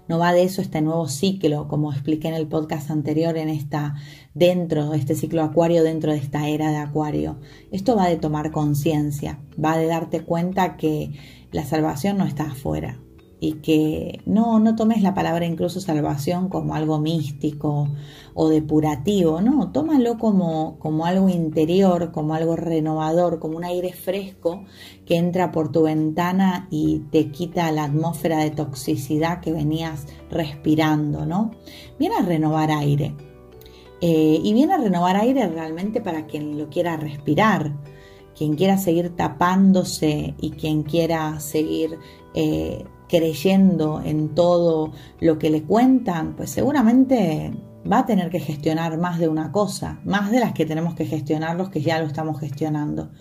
No 0.07 0.17
va 0.17 0.33
de 0.33 0.43
eso 0.43 0.61
este 0.61 0.81
nuevo 0.81 1.07
ciclo, 1.07 1.67
como 1.67 1.93
expliqué 1.93 2.27
en 2.27 2.33
el 2.33 2.47
podcast 2.47 2.89
anterior, 2.89 3.37
en 3.37 3.47
esta 3.47 3.95
dentro 4.33 4.89
de 4.89 4.97
este 4.97 5.15
ciclo 5.15 5.43
acuario, 5.43 5.83
dentro 5.83 6.11
de 6.11 6.17
esta 6.17 6.47
era 6.47 6.71
de 6.71 6.77
acuario. 6.77 7.37
Esto 7.71 7.95
va 7.95 8.07
de 8.07 8.17
tomar 8.17 8.51
conciencia, 8.51 9.39
va 9.63 9.77
de 9.77 9.87
darte 9.87 10.21
cuenta 10.21 10.77
que 10.77 11.11
la 11.51 11.65
salvación 11.65 12.17
no 12.17 12.25
está 12.25 12.51
afuera, 12.51 12.99
y 13.43 13.53
que 13.53 14.21
no, 14.27 14.59
no 14.59 14.75
tomes 14.75 15.01
la 15.01 15.15
palabra 15.15 15.47
incluso 15.47 15.81
salvación 15.81 16.47
como 16.47 16.75
algo 16.75 16.99
místico 16.99 17.89
o 18.35 18.49
depurativo, 18.49 19.41
no, 19.41 19.71
tómalo 19.71 20.19
como, 20.19 20.77
como 20.77 21.07
algo 21.07 21.27
interior, 21.27 22.11
como 22.11 22.35
algo 22.35 22.55
renovador, 22.55 23.39
como 23.39 23.57
un 23.57 23.63
aire 23.63 23.93
fresco 23.93 24.63
que 25.07 25.17
entra 25.17 25.51
por 25.51 25.71
tu 25.71 25.81
ventana 25.81 26.67
y 26.69 26.99
te 27.11 27.31
quita 27.31 27.71
la 27.71 27.85
atmósfera 27.85 28.37
de 28.37 28.51
toxicidad 28.51 29.41
que 29.41 29.51
venías 29.51 30.05
respirando, 30.29 31.25
¿no? 31.25 31.49
Viene 31.97 32.17
a 32.17 32.21
renovar 32.21 32.69
aire. 32.69 33.15
Eh, 34.01 34.41
y 34.43 34.53
viene 34.53 34.73
a 34.73 34.77
renovar 34.77 35.15
aire 35.15 35.47
realmente 35.47 36.01
para 36.01 36.25
quien 36.25 36.57
lo 36.57 36.69
quiera 36.69 36.97
respirar, 36.97 37.73
quien 38.35 38.55
quiera 38.55 38.77
seguir 38.77 39.15
tapándose 39.15 40.33
y 40.41 40.51
quien 40.51 40.81
quiera 40.81 41.39
seguir 41.39 41.99
eh, 42.33 42.83
creyendo 43.07 44.01
en 44.03 44.33
todo 44.33 44.91
lo 45.19 45.37
que 45.37 45.51
le 45.51 45.63
cuentan, 45.63 46.35
pues 46.35 46.49
seguramente 46.49 47.53
va 47.89 47.99
a 47.99 48.05
tener 48.05 48.29
que 48.29 48.39
gestionar 48.39 48.97
más 48.97 49.19
de 49.19 49.27
una 49.27 49.51
cosa, 49.51 49.99
más 50.03 50.31
de 50.31 50.39
las 50.39 50.53
que 50.53 50.65
tenemos 50.65 50.95
que 50.95 51.05
gestionar 51.05 51.55
los 51.55 51.69
que 51.69 51.81
ya 51.81 51.99
lo 51.99 52.07
estamos 52.07 52.39
gestionando. 52.39 53.11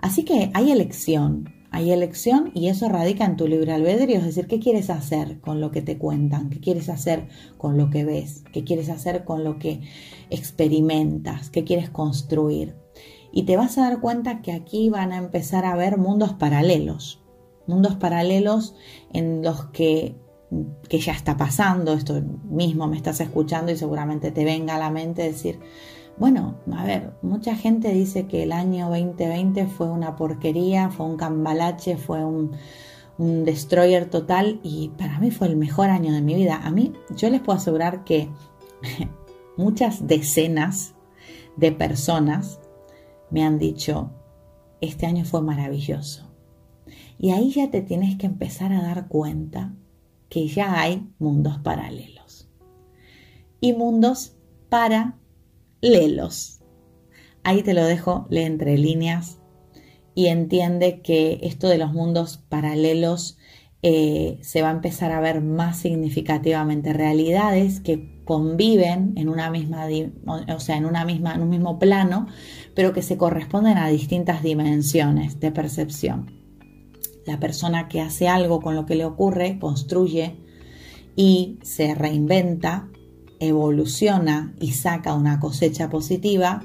Así 0.00 0.24
que 0.24 0.50
hay 0.52 0.70
elección, 0.70 1.54
hay 1.70 1.92
elección 1.92 2.50
y 2.54 2.68
eso 2.68 2.88
radica 2.88 3.24
en 3.24 3.36
tu 3.36 3.46
libre 3.46 3.72
albedrío, 3.72 4.18
es 4.18 4.24
decir, 4.24 4.46
¿qué 4.46 4.58
quieres 4.58 4.90
hacer 4.90 5.40
con 5.40 5.60
lo 5.60 5.70
que 5.70 5.82
te 5.82 5.98
cuentan? 5.98 6.50
¿Qué 6.50 6.60
quieres 6.60 6.88
hacer 6.88 7.28
con 7.56 7.76
lo 7.76 7.90
que 7.90 8.04
ves? 8.04 8.44
¿Qué 8.52 8.64
quieres 8.64 8.88
hacer 8.88 9.24
con 9.24 9.44
lo 9.44 9.58
que 9.58 9.82
experimentas? 10.30 11.50
¿Qué 11.50 11.64
quieres 11.64 11.90
construir? 11.90 12.74
Y 13.32 13.42
te 13.42 13.56
vas 13.56 13.76
a 13.78 13.82
dar 13.82 14.00
cuenta 14.00 14.40
que 14.42 14.52
aquí 14.52 14.88
van 14.88 15.12
a 15.12 15.18
empezar 15.18 15.64
a 15.64 15.76
ver 15.76 15.98
mundos 15.98 16.32
paralelos 16.32 17.22
mundos 17.68 17.96
paralelos 17.96 18.74
en 19.12 19.42
los 19.42 19.66
que, 19.66 20.16
que 20.88 20.98
ya 20.98 21.12
está 21.12 21.36
pasando, 21.36 21.92
esto 21.92 22.20
mismo 22.50 22.88
me 22.88 22.96
estás 22.96 23.20
escuchando 23.20 23.70
y 23.70 23.76
seguramente 23.76 24.32
te 24.32 24.44
venga 24.44 24.74
a 24.74 24.78
la 24.78 24.90
mente 24.90 25.22
decir, 25.22 25.60
bueno, 26.18 26.56
a 26.72 26.84
ver, 26.84 27.12
mucha 27.22 27.54
gente 27.54 27.92
dice 27.92 28.26
que 28.26 28.42
el 28.42 28.52
año 28.52 28.88
2020 28.88 29.66
fue 29.66 29.88
una 29.88 30.16
porquería, 30.16 30.90
fue 30.90 31.06
un 31.06 31.16
cambalache, 31.16 31.96
fue 31.96 32.24
un, 32.24 32.56
destroyer 33.18 34.08
total 34.08 34.60
y 34.62 34.90
para 34.90 35.18
mí 35.18 35.32
fue 35.32 35.48
el 35.48 35.56
mejor 35.56 35.90
año 35.90 36.12
de 36.12 36.22
mi 36.22 36.34
vida. 36.34 36.60
A 36.62 36.70
mí, 36.70 36.92
yo 37.16 37.30
les 37.30 37.40
puedo 37.40 37.58
asegurar 37.58 38.04
que 38.04 38.28
muchas 39.56 40.06
decenas 40.06 40.94
de 41.56 41.72
personas 41.72 42.60
me 43.30 43.42
han 43.42 43.58
dicho, 43.58 44.10
este 44.80 45.06
año 45.06 45.24
fue 45.24 45.42
maravilloso. 45.42 46.30
Y 47.18 47.30
ahí 47.30 47.50
ya 47.50 47.70
te 47.70 47.82
tienes 47.82 48.16
que 48.16 48.26
empezar 48.26 48.72
a 48.72 48.82
dar 48.82 49.08
cuenta 49.08 49.74
que 50.28 50.46
ya 50.46 50.80
hay 50.80 51.08
mundos 51.18 51.58
paralelos. 51.58 52.48
Y 53.60 53.72
mundos 53.72 54.36
paralelos. 55.80 56.60
Ahí 57.44 57.62
te 57.62 57.74
lo 57.74 57.84
dejo, 57.84 58.26
lee 58.30 58.42
entre 58.42 58.76
líneas 58.78 59.38
y 60.14 60.26
entiende 60.26 61.00
que 61.00 61.38
esto 61.42 61.68
de 61.68 61.78
los 61.78 61.92
mundos 61.92 62.38
paralelos 62.48 63.38
eh, 63.82 64.38
se 64.42 64.60
va 64.60 64.70
a 64.70 64.72
empezar 64.72 65.12
a 65.12 65.20
ver 65.20 65.40
más 65.40 65.78
significativamente 65.78 66.92
realidades 66.92 67.80
que 67.80 68.20
conviven 68.24 69.12
en 69.16 69.28
una 69.28 69.50
misma, 69.50 69.86
o 70.26 70.60
sea, 70.60 70.76
en 70.76 70.84
una 70.84 71.04
misma, 71.04 71.34
en 71.34 71.42
un 71.42 71.48
mismo 71.48 71.78
plano, 71.78 72.26
pero 72.74 72.92
que 72.92 73.02
se 73.02 73.16
corresponden 73.16 73.78
a 73.78 73.88
distintas 73.88 74.42
dimensiones 74.42 75.38
de 75.38 75.52
percepción. 75.52 76.36
La 77.24 77.38
persona 77.38 77.88
que 77.88 78.00
hace 78.00 78.26
algo 78.26 78.60
con 78.60 78.74
lo 78.74 78.84
que 78.84 78.96
le 78.96 79.04
ocurre, 79.04 79.58
construye 79.60 80.36
y 81.14 81.58
se 81.62 81.94
reinventa, 81.94 82.88
evoluciona 83.40 84.54
y 84.60 84.72
saca 84.72 85.14
una 85.14 85.40
cosecha 85.40 85.88
positiva. 85.88 86.64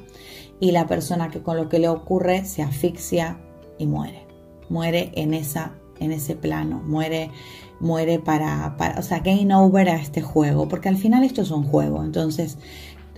Y 0.59 0.71
la 0.71 0.87
persona 0.87 1.29
que 1.29 1.41
con 1.41 1.57
lo 1.57 1.67
que 1.69 1.79
le 1.79 1.89
ocurre 1.89 2.45
se 2.45 2.63
asfixia 2.63 3.39
y 3.77 3.87
muere. 3.87 4.25
Muere 4.69 5.11
en, 5.15 5.33
esa, 5.33 5.73
en 5.99 6.11
ese 6.11 6.35
plano, 6.35 6.81
muere, 6.85 7.31
muere 7.79 8.19
para, 8.19 8.77
para, 8.77 8.99
o 8.99 9.03
sea, 9.03 9.19
game 9.19 9.53
over 9.53 9.89
a 9.89 9.95
este 9.95 10.21
juego, 10.21 10.67
porque 10.69 10.89
al 10.89 10.97
final 10.97 11.23
esto 11.23 11.41
es 11.41 11.51
un 11.51 11.63
juego. 11.63 12.03
Entonces, 12.03 12.57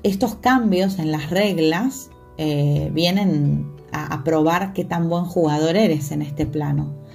estos 0.01 0.35
cambios 0.35 0.97
en 0.97 1.12
las 1.12 1.29
reglas 1.29 2.09
eh, 2.38 2.89
vienen 2.93 3.71
a, 3.91 4.24
probar 4.24 4.74
qué 4.74 4.83
tan 4.83 5.07
buen 5.07 5.25
jugador 5.25 5.75
eres 5.75 6.12
en 6.12 6.21
este 6.21 6.45
plano 6.45 7.05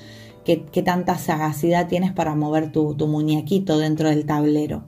qué, 0.44 0.82
tanta 0.82 1.18
sagacidad 1.18 1.88
tienes 1.88 2.12
para 2.12 2.35
mover 2.35 2.73
tu, 2.73 2.94
muñequito 3.06 3.78
dentro 3.78 4.09
del 4.09 4.26
tablero. 4.26 4.85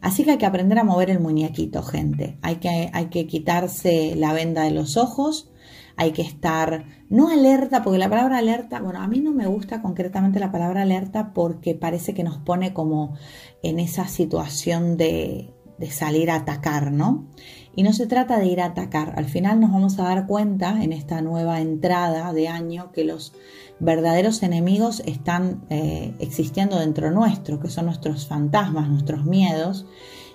Así 0.00 0.24
que 0.24 0.32
hay 0.32 0.38
que 0.38 0.46
aprender 0.46 0.78
a 0.78 0.84
mover 0.84 1.10
el 1.10 1.20
muñequito, 1.20 1.82
gente. 1.82 2.38
Hay 2.42 2.56
que, 2.56 2.90
hay 2.92 3.06
que 3.06 3.26
quitarse 3.26 4.14
la 4.16 4.32
venda 4.32 4.62
de 4.62 4.70
los 4.70 4.96
ojos, 4.96 5.50
hay 5.96 6.12
que 6.12 6.22
estar 6.22 6.86
no 7.10 7.28
alerta, 7.28 7.82
porque 7.82 7.98
la 7.98 8.08
palabra 8.08 8.38
alerta, 8.38 8.80
bueno, 8.80 9.02
a 9.02 9.06
mí 9.06 9.20
no 9.20 9.32
me 9.32 9.46
gusta 9.46 9.82
concretamente 9.82 10.40
la 10.40 10.52
palabra 10.52 10.82
alerta 10.82 11.32
porque 11.34 11.74
parece 11.74 12.14
que 12.14 12.24
nos 12.24 12.38
pone 12.38 12.72
como 12.72 13.14
en 13.62 13.78
esa 13.78 14.08
situación 14.08 14.96
de, 14.96 15.52
de 15.78 15.90
salir 15.90 16.30
a 16.30 16.36
atacar, 16.36 16.92
¿no? 16.92 17.26
Y 17.74 17.82
no 17.82 17.92
se 17.92 18.06
trata 18.06 18.38
de 18.38 18.46
ir 18.46 18.60
a 18.60 18.66
atacar. 18.66 19.14
Al 19.16 19.26
final 19.26 19.60
nos 19.60 19.70
vamos 19.70 19.98
a 19.98 20.04
dar 20.04 20.26
cuenta 20.26 20.82
en 20.82 20.92
esta 20.92 21.22
nueva 21.22 21.60
entrada 21.60 22.32
de 22.32 22.48
año 22.48 22.90
que 22.92 23.04
los 23.04 23.32
verdaderos 23.78 24.42
enemigos 24.42 25.00
están 25.06 25.64
eh, 25.70 26.14
existiendo 26.18 26.78
dentro 26.78 27.10
nuestro, 27.10 27.60
que 27.60 27.70
son 27.70 27.86
nuestros 27.86 28.26
fantasmas, 28.26 28.88
nuestros 28.88 29.24
miedos, 29.24 29.86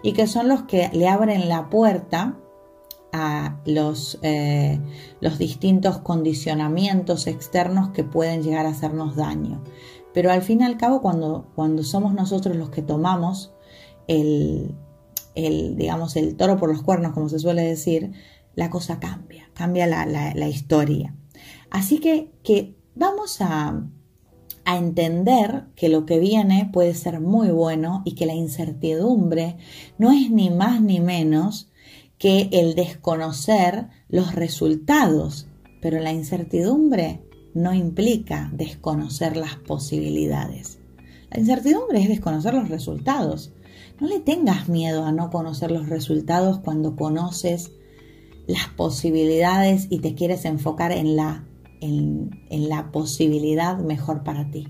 y 0.02 0.14
que 0.14 0.28
son 0.28 0.48
los 0.48 0.64
que 0.64 0.90
le 0.94 1.08
abren 1.08 1.50
la 1.50 1.70
puerta 1.70 2.38
a 3.12 3.60
los, 3.66 4.20
eh, 4.24 4.80
los 5.22 5.38
distintos 5.38 6.00
condicionamientos 6.00 7.28
externos 7.28 7.90
que 7.90 8.04
pueden 8.04 8.44
llegar 8.44 8.66
a 8.66 8.70
hacernos 8.70 9.16
daño. 9.16 9.64
Pero 10.14 10.32
al 10.32 10.42
fin 10.42 10.62
y 10.62 10.64
al 10.64 10.78
cabo, 10.78 11.02
cuando, 11.02 11.48
cuando 11.56 11.84
somos 11.84 12.14
nosotros 12.14 12.56
los 12.56 12.70
que 12.70 12.82
tomamos 12.82 13.54
el, 14.08 14.76
el, 15.36 15.76
digamos, 15.76 16.16
el 16.16 16.36
toro 16.36 16.58
por 16.58 16.70
los 16.70 16.82
cuernos, 16.82 17.14
como 17.14 17.30
se 17.30 17.40
suele 17.40 17.62
decir, 17.62 18.12
la 18.56 18.70
cosa 18.70 19.00
cambia, 19.00 19.50
cambia 19.54 19.88
la, 19.88 20.06
la, 20.06 20.48
historia. 20.48 21.16
Así 21.70 22.00
que, 22.00 22.32
que 22.44 22.76
vamos 22.96 23.42
a, 23.42 23.84
a 24.66 24.78
entender 24.78 25.66
que 25.76 25.90
lo 25.90 26.06
que 26.06 26.20
viene 26.20 26.70
puede 26.72 26.94
ser 26.94 27.20
muy 27.20 27.50
bueno 27.50 28.02
y 28.06 28.16
que 28.16 28.26
la 28.26 28.34
incertidumbre 28.34 29.58
no 29.98 30.12
es 30.12 30.32
ni 30.32 30.50
más 30.50 30.82
ni 30.82 31.00
menos 31.00 31.70
que 32.18 32.50
el 32.52 32.76
desconocer 32.76 33.88
los 34.08 34.36
resultados, 34.36 35.48
pero 35.82 36.00
la 36.00 36.14
incertidumbre 36.14 37.22
no 37.54 37.74
implica 37.74 38.50
desconocer 38.54 39.38
las 39.38 39.56
posibilidades. 39.56 40.80
La 41.32 41.40
incertidumbre 41.40 42.02
es 42.02 42.10
desconocer 42.10 42.54
los 42.54 42.70
resultados. 42.70 43.54
No 44.00 44.08
le 44.08 44.20
tengas 44.20 44.68
miedo 44.68 45.06
a 45.06 45.14
no 45.14 45.30
conocer 45.30 45.72
los 45.72 45.88
resultados 45.88 46.60
cuando 46.60 46.98
conoces 46.98 47.72
las 48.46 48.68
posibilidades 48.70 49.88
y 49.90 50.00
te 50.00 50.16
quieres 50.16 50.44
enfocar 50.44 50.92
en 50.92 51.16
la, 51.16 51.46
en, 51.80 52.30
la 52.50 52.92
posibilidad 52.92 53.78
mejor 53.78 54.24
para 54.24 54.52
ti. 54.52 54.68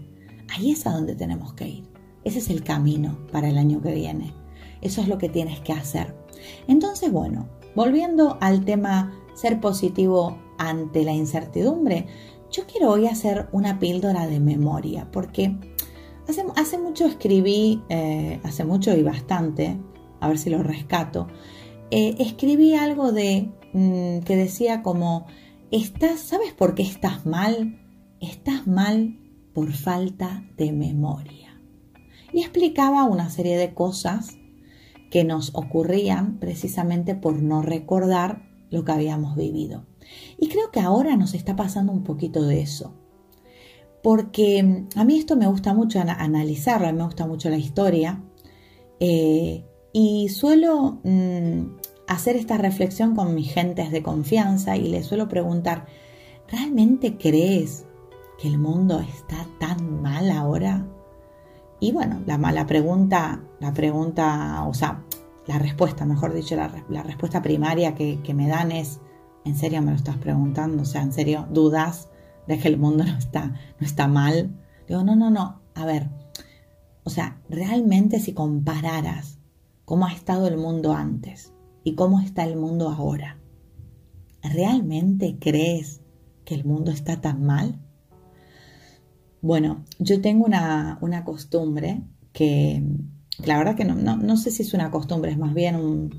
Ahí 0.56 0.72
es 0.72 0.86
a 0.86 0.92
donde 0.92 1.16
tenemos 1.16 1.54
que 1.54 1.68
ir. 1.68 1.90
Ese 2.24 2.38
es 2.40 2.50
el 2.50 2.64
camino 2.64 3.18
para 3.32 3.50
el 3.50 3.58
año 3.58 3.82
que 3.82 3.94
viene. 3.94 4.34
Eso 4.82 5.02
es 5.02 5.08
lo 5.08 5.18
que 5.18 5.30
tienes 5.30 5.60
que 5.60 5.74
hacer. 5.74 6.16
Entonces, 6.68 7.12
bueno, 7.12 7.50
volviendo 7.76 8.38
al 8.42 8.64
tema 8.64 9.12
ser 9.34 9.60
positivo 9.60 10.38
ante 10.60 11.04
la 11.04 11.14
incertidumbre, 11.14 12.06
yo 12.52 12.64
quiero 12.68 12.92
hoy 12.92 13.08
hacer 13.08 13.48
una 13.52 13.80
píldora 13.80 14.28
de 14.28 14.40
memoria, 14.40 15.10
porque 15.12 15.75
hace, 16.56 16.78
mucho 16.78 17.06
escribí, 17.06 17.82
eh, 17.90 18.40
hace 18.44 18.64
mucho 18.64 18.96
y 18.96 19.04
bastante, 19.04 19.80
a 20.20 20.28
ver 20.28 20.38
si 20.38 20.50
lo 20.50 20.64
rescato, 20.64 21.28
eh, 21.92 22.16
escribí 22.20 22.74
algo 22.74 23.12
de 23.12 23.52
mm, 23.74 24.20
que 24.20 24.36
decía 24.36 24.82
como, 24.82 25.28
estás, 25.72 26.20
¿sabes 26.20 26.54
por 26.54 26.76
qué 26.76 26.84
estás 26.84 27.26
mal? 27.26 27.80
Estás 28.20 28.68
mal 28.68 29.20
por 29.54 29.72
falta 29.74 30.44
de 30.58 30.72
memoria. 30.72 31.62
Y 32.34 32.42
explicaba 32.42 33.04
una 33.06 33.30
serie 33.30 33.58
de 33.58 33.74
cosas 33.74 34.38
que 35.12 35.24
nos 35.24 35.54
ocurrían 35.56 36.40
precisamente 36.40 37.16
por 37.16 37.42
no 37.42 37.62
recordar 37.62 38.50
lo 38.70 38.84
que 38.84 38.92
habíamos 38.92 39.36
vivido. 39.36 39.86
Y 40.38 40.50
creo 40.50 40.72
que 40.72 40.82
ahora 40.82 41.16
nos 41.16 41.34
está 41.34 41.56
pasando 41.56 41.94
un 41.94 42.04
poquito 42.04 42.44
de 42.44 42.62
eso. 42.62 42.94
Porque 44.06 44.62
mm, 44.62 45.00
a 45.00 45.04
mí 45.04 45.18
esto 45.18 45.36
me 45.36 45.48
gusta 45.48 45.74
mucho 45.74 46.00
analizarlo, 46.00 46.94
me 46.94 47.06
gusta 47.06 47.26
mucho 47.26 47.50
la 47.50 47.58
historia. 47.58 48.22
Eh, 49.00 49.66
y 49.94 50.30
suelo 50.30 51.00
mm, 51.04 51.78
hacer 52.08 52.36
esta 52.36 52.60
reflexión 52.60 53.16
con 53.16 53.34
mis 53.34 53.52
gentes 53.52 53.90
de 53.90 54.04
confianza 54.04 54.78
y 54.78 54.90
les 54.90 55.08
suelo 55.08 55.28
preguntar, 55.28 55.88
¿realmente 56.48 57.18
crees 57.18 57.88
que 58.38 58.48
el 58.48 58.60
mundo 58.60 59.00
está 59.00 59.48
tan 59.60 60.04
mal 60.04 60.30
ahora? 60.30 60.86
Y 61.80 61.92
bueno, 61.92 62.22
la, 62.28 62.38
mala 62.38 62.68
pregunta, 62.68 63.42
la 63.60 63.74
pregunta, 63.74 64.66
o 64.68 64.76
sea, 64.76 65.04
la 65.48 65.58
respuesta, 65.58 66.06
mejor 66.06 66.32
dicho, 66.32 66.56
la, 66.56 67.02
respuesta 67.02 67.42
primaria 67.42 67.96
que, 67.96 68.22
que, 68.22 68.36
me 68.36 68.48
dan 68.48 68.72
es, 68.72 69.00
¿en 69.46 69.56
serio 69.56 69.82
me 69.82 69.90
lo 69.90 69.98
estás 69.98 70.18
preguntando? 70.18 70.84
O 70.84 70.86
sea, 70.86 71.02
¿en 71.02 71.12
serio 71.12 71.48
dudas 71.50 72.10
de 72.48 72.60
que 72.60 72.68
el 72.68 72.78
mundo 72.78 73.04
no 73.06 73.18
está, 73.18 73.48
no 73.80 73.86
está 73.86 74.08
mal? 74.08 74.52
Digo, 74.88 75.04
no, 75.04 75.16
no, 75.16 75.30
no. 75.30 75.62
A 75.74 75.86
ver, 75.86 76.10
o 77.04 77.10
sea, 77.10 77.40
realmente 77.50 78.20
si 78.20 78.34
compararas 78.34 79.40
cómo 79.84 80.06
ha 80.06 80.14
estado 80.14 80.48
el 80.48 80.58
mundo 80.58 80.94
antes 80.94 81.54
y 81.84 81.96
cómo 81.96 82.20
está 82.22 82.44
el 82.44 82.56
mundo 82.56 82.90
ahora, 82.90 83.38
¿realmente 84.42 85.38
crees 85.40 86.02
que 86.46 86.56
el 86.56 86.66
mundo 86.66 86.92
está 86.92 87.22
tan 87.22 87.44
mal? 87.44 87.80
Bueno, 89.42 89.84
yo 90.00 90.22
tengo 90.22 90.46
una, 90.46 90.98
una 91.02 91.24
costumbre 91.24 92.02
que, 92.34 92.84
la 93.44 93.58
verdad 93.58 93.76
que 93.76 93.86
no, 93.86 93.96
no, 93.96 94.18
no, 94.18 94.38
sé 94.38 94.50
si 94.50 94.64
es 94.64 94.74
una 94.74 94.90
costumbre, 94.90 95.32
es 95.32 95.38
más 95.38 95.54
bien 95.54 95.76
un, 95.76 96.10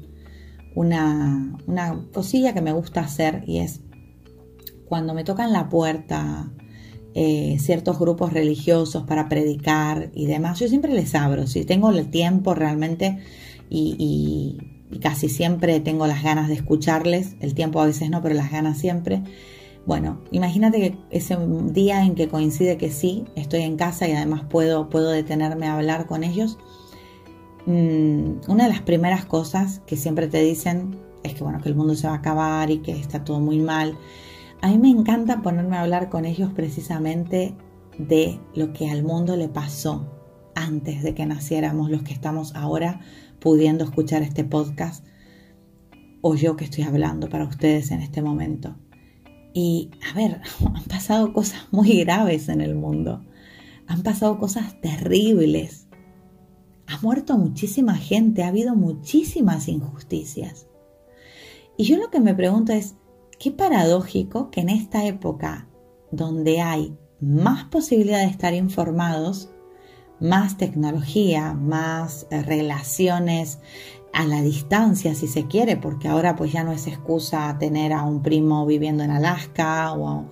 una, 0.76 1.59
cosilla 2.12 2.54
que 2.54 2.61
me 2.61 2.73
gusta 2.73 3.00
hacer 3.00 3.42
y 3.47 3.59
es 3.59 3.80
cuando 4.88 5.14
me 5.14 5.25
tocan 5.25 5.52
la 5.52 5.69
puerta 5.69 6.50
eh, 7.14 7.57
ciertos 7.61 7.99
grupos 7.99 8.33
religiosos 8.33 9.05
para 9.05 9.29
predicar 9.29 10.11
y 10.14 10.27
demás, 10.27 10.59
yo 10.61 10.68
siempre 10.68 10.92
les 10.92 11.14
abro, 11.14 11.46
si 11.46 11.64
tengo 11.64 11.90
el 11.90 12.11
tiempo 12.11 12.55
realmente 12.55 13.18
y, 13.70 14.59
casi 15.03 15.29
siempre 15.29 15.81
tengo 15.81 16.07
las 16.07 16.22
ganas 16.22 16.49
de 16.49 16.55
escucharles, 16.55 17.37
el 17.40 17.55
tiempo 17.55 17.81
a 17.81 17.87
veces 17.87 18.09
no, 18.09 18.22
pero 18.22 18.35
las 18.35 18.53
ganas 18.53 18.79
siempre. 18.79 19.22
Bueno, 19.85 20.20
imagínate 20.31 20.79
que 20.79 20.99
ese 21.11 21.37
día 21.72 22.05
en 22.05 22.14
que 22.14 22.29
coincide 22.29 22.77
que 22.77 22.90
sí, 22.90 23.25
estoy 23.35 23.62
en 23.62 23.77
casa 23.77 24.09
y 24.09 24.12
además 24.12 24.42
puedo, 24.49 24.88
puedo 24.88 25.11
detenerme 25.11 25.66
a 25.66 25.75
hablar 25.75 26.07
con 26.07 26.22
ellos, 26.22 26.59
Mm, 27.66 28.42
una 28.46 28.64
de 28.64 28.70
las 28.70 28.81
primeras 28.83 29.25
cosas 29.25 29.81
que 29.87 29.96
siempre 29.96 30.29
te 30.29 30.40
dicen 30.40 31.01
es 31.25 31.35
que 31.35 31.42
bueno, 31.42 31.61
que 31.61 31.68
el 31.68 31.75
mundo 31.75 31.96
se 31.96 32.07
va 32.07 32.14
a 32.14 32.18
acabar 32.18 32.70
y 32.70 32.79
que 32.79 32.92
está 32.92 33.25
todo 33.25 33.40
muy 33.40 33.59
mal. 33.59 33.99
A 34.62 34.69
mí 34.69 34.79
me 34.79 34.90
encanta 34.90 35.42
ponerme 35.42 35.77
a 35.77 35.83
hablar 35.83 36.09
con 36.09 36.25
ellos 36.25 36.53
precisamente 36.55 37.55
de 37.99 38.40
lo 38.55 38.73
que 38.73 38.90
al 38.90 39.03
mundo 39.03 39.37
le 39.37 39.49
pasó 39.49 40.12
antes 40.55 41.03
de 41.03 41.14
que 41.14 41.27
naciéramos, 41.27 41.90
los 41.90 42.03
que 42.03 42.12
estamos 42.12 42.55
ahora 42.55 43.01
pudiendo 43.40 43.85
escuchar 43.85 44.23
este 44.23 44.45
podcast 44.45 45.05
o 46.23 46.35
yo 46.35 46.57
que 46.57 46.64
estoy 46.64 46.85
hablando 46.85 47.29
para 47.29 47.45
ustedes 47.45 47.90
en 47.90 48.01
este 48.01 48.23
momento. 48.23 48.77
Y 49.55 49.90
a 50.11 50.14
ver, 50.14 50.40
han 50.75 50.85
pasado 50.85 51.33
cosas 51.33 51.69
muy 51.71 52.01
graves 52.01 52.49
en 52.49 52.61
el 52.61 52.75
mundo, 52.75 53.25
han 53.87 54.03
pasado 54.03 54.38
cosas 54.38 54.81
terribles 54.81 55.87
ha 56.87 56.99
muerto 57.01 57.37
muchísima 57.37 57.97
gente, 57.97 58.45
ha 58.45 58.49
habido 58.49 58.75
muchísimas 58.75 59.69
injusticias. 59.69 60.66
Y 61.77 61.85
yo 61.85 61.97
lo 61.97 62.11
que 62.11 62.21
me 62.21 62.35
pregunto 62.35 62.73
es, 62.73 62.95
qué 63.38 63.51
paradójico 63.51 64.51
que 64.51 64.61
en 64.61 64.68
esta 64.68 65.05
época 65.05 65.68
donde 66.11 66.61
hay 66.61 66.96
más 67.20 67.64
posibilidad 67.64 68.18
de 68.18 68.31
estar 68.31 68.55
informados, 68.55 69.51
más 70.20 70.57
tecnología, 70.57 71.55
más 71.55 72.27
eh, 72.31 72.42
relaciones 72.42 73.59
a 74.12 74.25
la 74.25 74.40
distancia, 74.40 75.14
si 75.14 75.27
se 75.27 75.46
quiere, 75.46 75.77
porque 75.77 76.09
ahora 76.09 76.37
pues 76.37 76.53
ya 76.53 76.64
no 76.64 76.72
es 76.72 76.87
excusa 76.87 77.57
tener 77.59 77.92
a 77.92 78.03
un 78.03 78.22
primo 78.22 78.64
viviendo 78.64 79.03
en 79.05 79.11
Alaska 79.11 79.92
o, 79.92 80.31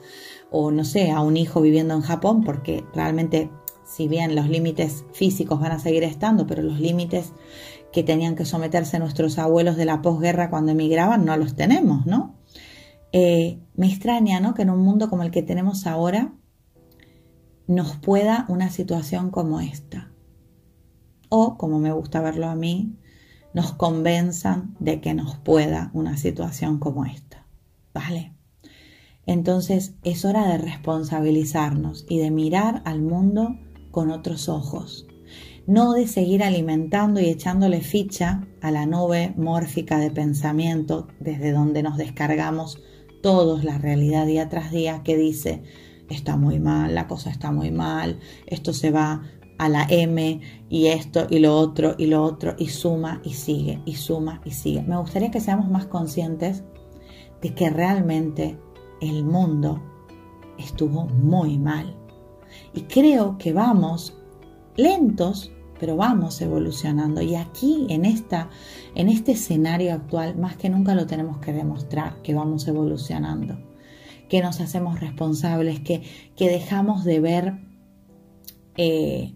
o 0.51 0.71
no 0.71 0.85
sé, 0.85 1.11
a 1.11 1.21
un 1.21 1.37
hijo 1.37 1.61
viviendo 1.61 1.95
en 1.95 2.01
Japón, 2.01 2.45
porque 2.45 2.85
realmente 2.95 3.51
si 3.85 4.09
bien 4.09 4.35
los 4.35 4.49
límites 4.49 5.05
físicos 5.13 5.61
van 5.61 5.73
a 5.73 5.79
seguir 5.79 6.03
estando, 6.03 6.47
pero 6.47 6.63
los 6.63 6.81
límites 6.81 7.33
que 7.93 8.03
tenían 8.03 8.35
que 8.35 8.45
someterse 8.45 8.99
nuestros 8.99 9.39
abuelos 9.39 9.77
de 9.77 9.85
la 9.85 10.03
posguerra 10.03 10.51
cuando 10.51 10.73
emigraban 10.73 11.25
no 11.25 11.37
los 11.37 11.55
tenemos, 11.55 12.07
¿no? 12.07 12.35
Eh, 13.17 13.61
me 13.77 13.87
extraña, 13.87 14.41
¿no? 14.41 14.55
Que 14.55 14.63
en 14.63 14.71
un 14.71 14.81
mundo 14.81 15.09
como 15.09 15.23
el 15.23 15.31
que 15.31 15.45
tenemos 15.45 15.87
ahora 15.87 16.35
nos 17.69 17.97
pueda 17.97 18.45
una 18.49 18.71
situación 18.71 19.31
como 19.31 19.61
esta. 19.61 20.11
O, 21.29 21.57
como 21.57 21.79
me 21.79 21.93
gusta 21.93 22.21
verlo 22.21 22.49
a 22.49 22.57
mí, 22.57 22.99
nos 23.55 23.73
convenzan 23.73 24.75
de 24.81 25.01
que 25.01 25.15
nos 25.15 25.37
pueda 25.37 25.93
una 25.95 26.17
situación 26.17 26.81
como 26.81 27.05
esta. 27.05 27.47
¿Vale? 27.95 28.33
Entonces 29.27 29.95
es 30.03 30.25
hora 30.25 30.49
de 30.49 30.59
responsabilizarnos 30.59 32.07
y 32.09 32.19
de 32.19 32.33
mirar 32.33 32.83
al 32.85 33.01
mundo 33.01 33.57
con 33.93 34.11
otros 34.11 34.49
ojos, 34.49 35.07
no 35.69 35.93
de 35.93 36.09
seguir 36.09 36.43
alimentando 36.43 37.21
y 37.21 37.27
echándole 37.27 37.81
ficha 37.81 38.49
a 38.61 38.73
la 38.73 38.87
nube 38.87 39.35
mórfica 39.37 40.01
de 40.01 40.11
pensamiento 40.11 41.07
desde 41.21 41.53
donde 41.53 41.85
nos 41.85 41.97
descargamos 41.97 42.83
todos 43.25 43.65
la 43.65 43.79
realidad 43.79 44.27
día 44.27 44.51
tras 44.51 44.71
día 44.71 45.03
que 45.03 45.17
dice 45.17 45.63
está 46.11 46.37
muy 46.37 46.59
mal, 46.59 46.95
la 46.95 47.09
cosa 47.09 47.31
está 47.31 47.51
muy 47.53 47.71
mal, 47.71 48.21
esto 48.47 48.75
se 48.75 48.91
va 48.91 49.23
a 49.57 49.71
la 49.71 49.87
M 49.89 50.43
y 50.69 50.89
esto 50.89 51.27
y 51.31 51.39
lo 51.39 51.57
otro 51.57 51.95
y 51.97 52.05
lo 52.05 52.23
otro 52.23 52.55
y 52.59 52.69
suma 52.69 53.23
y 53.25 53.33
sigue 53.33 53.81
y 53.87 53.95
suma 53.95 54.43
y 54.45 54.51
sigue. 54.51 54.83
Me 54.83 54.99
gustaría 54.99 55.31
que 55.31 55.41
seamos 55.41 55.71
más 55.71 55.87
conscientes 55.87 56.65
de 57.41 57.55
que 57.55 57.71
realmente 57.71 58.59
el 59.01 59.25
mundo 59.25 59.83
estuvo 60.59 61.07
muy 61.07 61.57
mal 61.59 61.97
y 62.75 62.83
creo 62.83 63.39
que 63.39 63.55
vamos 63.55 64.19
lentos, 64.77 65.51
pero 65.85 65.97
vamos 65.97 66.41
evolucionando. 66.41 67.21
Y 67.21 67.35
aquí, 67.35 67.85
en, 67.91 68.07
esta, 68.07 68.49
en 68.95 69.11
este 69.11 69.33
escenario 69.33 69.93
actual, 69.93 70.35
más 70.35 70.57
que 70.57 70.71
nunca 70.71 70.95
lo 70.95 71.07
tenemos 71.07 71.37
que 71.43 71.53
demostrar, 71.53 72.23
que 72.23 72.33
vamos 72.33 72.67
evolucionando, 72.67 73.59
que 74.31 74.41
nos 74.41 74.63
hacemos 74.63 74.99
responsables, 74.99 75.81
que, 75.81 76.03
que 76.37 76.49
dejamos 76.49 77.05
de 77.05 77.21
ver 77.21 77.55
eh, 78.79 79.35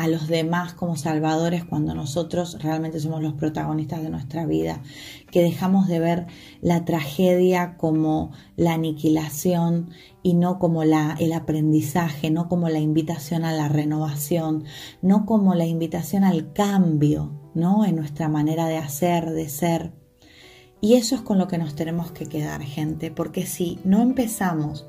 a 0.00 0.08
los 0.08 0.28
demás 0.28 0.72
como 0.72 0.96
salvadores 0.96 1.62
cuando 1.62 1.94
nosotros 1.94 2.56
realmente 2.62 3.00
somos 3.00 3.20
los 3.20 3.34
protagonistas 3.34 4.02
de 4.02 4.08
nuestra 4.08 4.46
vida, 4.46 4.82
que 5.30 5.42
dejamos 5.42 5.88
de 5.88 5.98
ver 5.98 6.26
la 6.62 6.86
tragedia 6.86 7.76
como 7.76 8.32
la 8.56 8.72
aniquilación 8.72 9.90
y 10.22 10.32
no 10.32 10.58
como 10.58 10.84
la, 10.84 11.16
el 11.20 11.34
aprendizaje, 11.34 12.30
no 12.30 12.48
como 12.48 12.70
la 12.70 12.78
invitación 12.78 13.44
a 13.44 13.52
la 13.52 13.68
renovación, 13.68 14.64
no 15.02 15.26
como 15.26 15.54
la 15.54 15.66
invitación 15.66 16.24
al 16.24 16.54
cambio, 16.54 17.38
¿no? 17.52 17.84
En 17.84 17.96
nuestra 17.96 18.30
manera 18.30 18.68
de 18.68 18.78
hacer, 18.78 19.28
de 19.28 19.50
ser. 19.50 19.92
Y 20.80 20.94
eso 20.94 21.14
es 21.14 21.20
con 21.20 21.36
lo 21.36 21.46
que 21.46 21.58
nos 21.58 21.74
tenemos 21.74 22.10
que 22.10 22.24
quedar, 22.24 22.62
gente, 22.62 23.10
porque 23.10 23.44
si 23.44 23.78
no 23.84 24.00
empezamos 24.00 24.86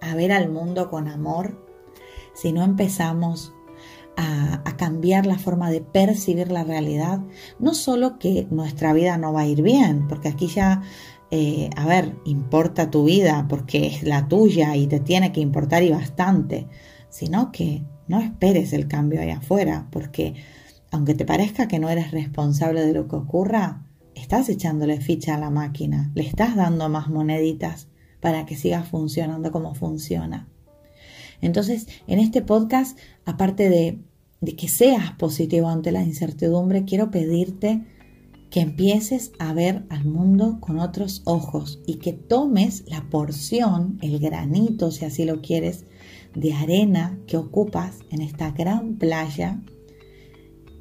a 0.00 0.14
ver 0.14 0.32
al 0.32 0.48
mundo 0.48 0.88
con 0.88 1.08
amor, 1.08 1.62
si 2.32 2.52
no 2.52 2.62
empezamos 2.64 3.52
a, 4.16 4.62
cambiar 4.76 5.24
la 5.24 5.38
forma 5.38 5.70
de 5.70 5.80
percibir 5.80 6.50
la 6.50 6.64
realidad, 6.64 7.20
no 7.60 7.74
solo 7.74 8.18
que 8.18 8.46
nuestra 8.50 8.92
vida 8.92 9.16
no 9.18 9.32
va 9.32 9.42
a 9.42 9.46
ir 9.46 9.62
bien, 9.62 10.08
porque 10.08 10.28
aquí 10.28 10.48
ya, 10.48 10.82
eh, 11.30 11.70
a 11.76 11.86
ver, 11.86 12.16
importa 12.24 12.90
tu 12.90 13.04
vida 13.04 13.46
porque 13.48 13.86
es 13.86 14.02
la 14.02 14.26
tuya 14.26 14.74
y 14.76 14.88
te 14.88 14.98
tiene 14.98 15.32
que 15.32 15.40
importar 15.40 15.84
y 15.84 15.90
bastante, 15.90 16.66
sino 17.08 17.52
que 17.52 17.84
no 18.08 18.18
esperes 18.20 18.72
el 18.72 18.88
cambio 18.88 19.20
ahí 19.20 19.30
afuera, 19.30 19.86
porque 19.90 20.34
aunque 20.90 21.14
te 21.14 21.24
parezca 21.24 21.68
que 21.68 21.78
no 21.78 21.88
eres 21.88 22.10
responsable 22.10 22.84
de 22.84 22.92
lo 22.92 23.08
que 23.08 23.16
ocurra, 23.16 23.86
estás 24.14 24.48
echándole 24.48 25.00
ficha 25.00 25.36
a 25.36 25.38
la 25.38 25.50
máquina, 25.50 26.10
le 26.14 26.26
estás 26.26 26.56
dando 26.56 26.88
más 26.88 27.08
moneditas 27.08 27.88
para 28.20 28.44
que 28.44 28.56
siga 28.56 28.82
funcionando 28.82 29.50
como 29.52 29.74
funciona. 29.74 30.48
Entonces, 31.40 31.88
en 32.06 32.18
este 32.18 32.42
podcast, 32.42 32.98
aparte 33.24 33.68
de, 33.68 33.98
que 34.56 34.68
seas 34.68 35.12
positivo 35.12 35.68
ante 35.68 35.92
la 35.92 36.02
incertidumbre, 36.02 36.84
quiero 36.84 37.10
pedirte 37.10 37.82
que 38.50 38.60
empieces 38.60 39.32
a 39.40 39.52
ver 39.52 39.84
al 39.88 40.04
mundo 40.04 40.58
con 40.60 40.78
otros 40.78 41.22
ojos 41.24 41.80
y 41.86 41.94
que 41.94 42.12
tomes 42.12 42.84
la 42.86 43.08
porción, 43.10 43.98
el 44.00 44.20
granito, 44.20 44.90
si 44.90 45.04
así 45.04 45.24
lo 45.24 45.40
quieres, 45.40 45.86
de 46.36 46.52
arena 46.52 47.18
que 47.26 47.36
ocupas 47.36 47.98
en 48.10 48.22
esta 48.22 48.52
gran 48.52 48.96
playa 48.96 49.60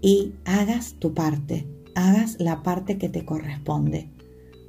y 0.02 0.34
hagas 0.46 0.96
tu 1.00 1.14
parte, 1.14 1.68
hagas 1.96 2.36
la 2.40 2.62
parte 2.62 2.98
que 2.98 3.10
te 3.10 3.26
corresponde. 3.26 4.12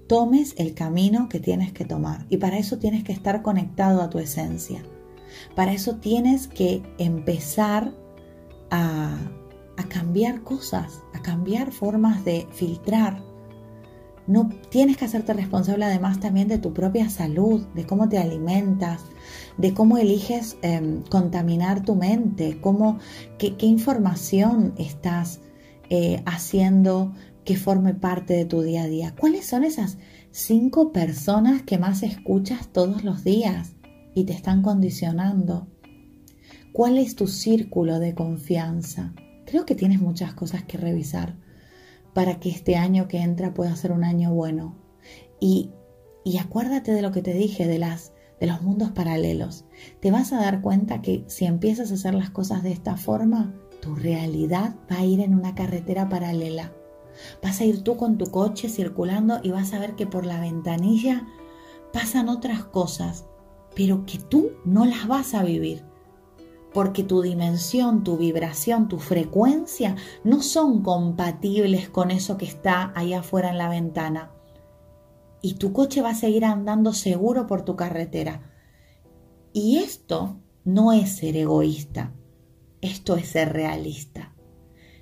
Tomes 0.09 0.55
el 0.59 0.75
camino 0.75 1.29
que 1.29 1.41
tienes 1.41 1.73
que 1.73 1.85
tomar 1.85 2.27
y 2.31 2.37
para 2.37 2.59
eso 2.59 2.79
tienes 2.79 3.05
que 3.05 3.13
estar 3.13 3.43
conectado 3.43 4.01
a 4.01 4.11
tu 4.11 4.19
esencia. 4.19 4.83
Para 5.55 5.73
eso 5.73 5.97
tienes 5.97 6.47
que 6.49 6.83
empezar 6.99 7.93
a, 8.71 9.17
cambiar 9.89 10.43
cosas, 10.43 11.03
a 11.13 11.23
cambiar 11.23 11.71
formas 11.71 12.25
de 12.25 12.49
filtrar. 12.53 13.23
No 14.27 14.49
tienes 14.71 14.97
que 14.97 15.05
hacerte 15.05 15.33
responsable 15.35 15.85
además 15.85 16.19
también 16.19 16.49
de 16.49 16.59
tu 16.59 16.73
propia 16.73 17.09
salud, 17.11 17.65
de 17.75 17.87
cómo 17.87 18.09
te 18.09 18.19
alimentas, 18.19 19.03
de 19.59 19.75
cómo 19.75 19.99
eliges 19.99 20.57
em, 20.63 21.03
contaminar 21.03 21.85
tu 21.85 21.95
mente, 21.95 22.59
cómo, 22.61 22.99
qué, 23.39 23.55
información 23.61 24.75
estás 24.79 25.41
eh, 25.91 26.23
haciendo 26.25 27.13
que 27.45 27.57
forme 27.57 27.95
parte 27.95 28.35
de 28.35 28.47
tu 28.47 28.63
día 28.63 28.85
a 28.85 28.89
día. 28.89 29.15
¿Cuáles 29.19 29.47
son 29.47 29.65
esas 29.65 29.99
cinco 30.31 30.93
personas 30.93 31.63
que 31.63 31.79
más 31.79 32.03
escuchas 32.03 32.69
todos 32.73 33.05
los 33.05 33.23
días? 33.23 33.75
Y 34.15 34.25
te 34.25 34.33
están 34.33 34.63
condicionando? 34.63 35.69
¿Cuál 36.73 36.99
es 36.99 37.15
tu 37.15 37.27
círculo 37.27 37.99
de 37.99 38.15
confianza? 38.15 39.15
Creo 39.47 39.67
que 39.67 39.75
tienes 39.75 40.01
muchas 40.01 40.35
cosas 40.35 40.65
que 40.65 40.79
revisar 40.79 41.37
para 42.15 42.41
que 42.41 42.49
este 42.49 42.77
año 42.77 43.09
que 43.09 43.19
entra 43.19 43.55
pueda 43.55 43.77
ser 43.77 43.93
un 43.93 44.05
año 44.05 44.33
bueno. 44.33 44.77
Y, 45.41 45.71
y 46.25 46.39
acuérdate 46.39 46.93
de 46.93 47.03
lo 47.03 47.13
que 47.13 47.23
te 47.23 47.35
dije, 47.35 47.67
de, 47.67 47.79
las, 47.79 48.13
de 48.41 48.47
los 48.47 48.63
mundos 48.63 48.93
paralelos. 48.93 49.65
Te 50.01 50.11
vas 50.11 50.33
a 50.33 50.41
dar 50.41 50.63
cuenta 50.63 51.03
que 51.03 51.25
si 51.27 51.45
empiezas 51.45 51.91
a 51.91 51.95
hacer 51.95 52.15
las 52.15 52.31
cosas 52.31 52.63
de 52.63 52.73
esta 52.73 52.97
forma, 52.97 53.55
tu 53.83 53.95
realidad 53.95 54.77
va 54.91 54.99
a 54.99 55.05
ir 55.05 55.21
en 55.21 55.35
una 55.35 55.55
carretera 55.55 56.09
paralela. 56.09 56.73
Vas 57.43 57.61
a 57.61 57.65
ir 57.65 57.83
tú 57.83 57.97
con 57.97 58.17
tu 58.17 58.27
coche 58.27 58.69
circulando 58.69 59.41
y 59.43 59.51
vas 59.51 59.75
a 59.75 59.79
ver 59.79 59.95
que 59.95 60.07
por 60.07 60.25
la 60.25 60.41
ventanilla 60.41 61.27
pasan 61.93 62.29
otras 62.29 62.65
cosas 62.65 63.27
pero 63.75 64.07
que 64.07 64.19
tú 64.19 64.53
no 64.65 64.85
las 64.85 65.07
vas 65.07 65.35
a 65.35 65.43
vivir. 65.43 65.85
Porque 66.73 67.05
tu 67.05 67.23
dimensión, 67.23 68.03
tu 68.03 68.17
vibración, 68.17 68.89
tu 68.89 68.99
frecuencia 68.99 69.97
no 70.25 70.43
son 70.43 70.83
compatibles 70.83 71.89
con 71.89 72.11
eso 72.11 72.37
que 72.37 72.47
está 72.47 72.93
ahí 72.97 73.15
afuera 73.15 73.51
en 73.51 73.59
la 73.59 73.69
ventana. 73.69 74.33
Y 75.41 75.55
tu 75.55 75.73
coche 75.73 76.03
va 76.03 76.11
a 76.11 76.15
seguir 76.15 76.45
andando 76.45 76.93
seguro 76.93 77.47
por 77.47 77.63
tu 77.63 77.77
carretera. 77.77 78.51
Y 79.53 79.79
esto 79.79 80.41
no 80.65 80.93
es 80.93 81.17
ser 81.17 81.37
egoísta, 81.37 82.13
esto 82.81 83.17
es 83.17 83.29
ser 83.29 83.53
realista. 83.53 84.35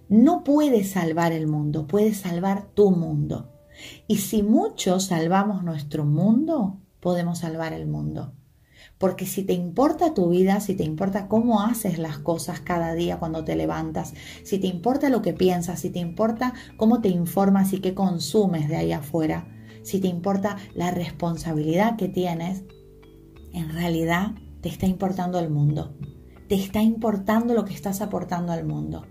No 0.08 0.44
puedes 0.44 0.90
salvar 0.90 1.32
el 1.32 1.46
mundo, 1.46 1.86
puedes 1.86 2.18
salvar 2.18 2.66
tu 2.74 2.90
mundo. 2.90 3.50
Y 4.06 4.18
si 4.18 4.42
muchos 4.42 5.04
salvamos 5.04 5.64
nuestro 5.64 6.04
mundo, 6.04 6.82
podemos 7.00 7.38
salvar 7.38 7.72
el 7.72 7.86
mundo. 7.86 8.34
Porque 9.02 9.26
si 9.26 9.42
te 9.42 9.52
importa 9.52 10.14
tu 10.14 10.28
vida, 10.28 10.60
si 10.60 10.76
te 10.76 10.84
importa 10.84 11.26
cómo 11.26 11.60
haces 11.60 11.98
las 11.98 12.18
cosas 12.18 12.60
cada 12.60 12.94
día 12.94 13.18
cuando 13.18 13.42
te 13.42 13.56
levantas, 13.56 14.14
si 14.44 14.60
te 14.60 14.68
importa 14.68 15.08
lo 15.08 15.22
que 15.22 15.32
piensas, 15.32 15.80
si 15.80 15.90
te 15.90 15.98
importa 15.98 16.54
cómo 16.76 17.00
te 17.00 17.08
informas 17.08 17.72
y 17.72 17.80
qué 17.80 17.94
consumes 17.94 18.68
de 18.68 18.76
ahí 18.76 18.92
afuera, 18.92 19.48
si 19.82 19.98
te 19.98 20.06
importa 20.06 20.56
la 20.76 20.92
responsabilidad 20.92 21.96
que 21.96 22.06
tienes, 22.06 22.62
en 23.52 23.70
realidad 23.70 24.36
te 24.60 24.68
está 24.68 24.86
importando 24.86 25.40
el 25.40 25.50
mundo. 25.50 25.96
Te 26.48 26.54
está 26.54 26.80
importando 26.80 27.54
lo 27.54 27.64
que 27.64 27.74
estás 27.74 28.02
aportando 28.02 28.52
al 28.52 28.64
mundo. 28.64 29.04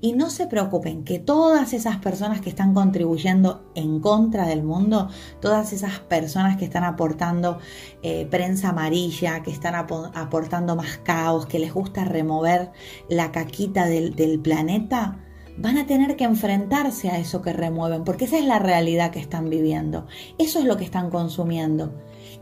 Y 0.00 0.12
no 0.14 0.30
se 0.30 0.46
preocupen 0.46 1.04
que 1.04 1.18
todas 1.18 1.72
esas 1.72 1.98
personas 1.98 2.40
que 2.40 2.50
están 2.50 2.74
contribuyendo 2.74 3.70
en 3.74 4.00
contra 4.00 4.46
del 4.46 4.62
mundo, 4.62 5.08
todas 5.40 5.72
esas 5.72 6.00
personas 6.00 6.56
que 6.56 6.64
están 6.64 6.84
aportando 6.84 7.58
eh, 8.02 8.26
prensa 8.30 8.70
amarilla, 8.70 9.42
que 9.42 9.50
están 9.50 9.74
aportando 9.74 10.76
más 10.76 10.98
caos, 10.98 11.46
que 11.46 11.58
les 11.58 11.72
gusta 11.72 12.04
remover 12.04 12.72
la 13.08 13.32
caquita 13.32 13.86
del, 13.86 14.14
del 14.16 14.40
planeta, 14.40 15.18
van 15.56 15.78
a 15.78 15.86
tener 15.86 16.16
que 16.16 16.24
enfrentarse 16.24 17.10
a 17.10 17.18
eso 17.18 17.42
que 17.42 17.52
remueven, 17.52 18.04
porque 18.04 18.24
esa 18.24 18.38
es 18.38 18.44
la 18.44 18.58
realidad 18.58 19.10
que 19.10 19.20
están 19.20 19.50
viviendo, 19.50 20.06
eso 20.38 20.58
es 20.58 20.64
lo 20.64 20.76
que 20.76 20.84
están 20.84 21.10
consumiendo. 21.10 21.94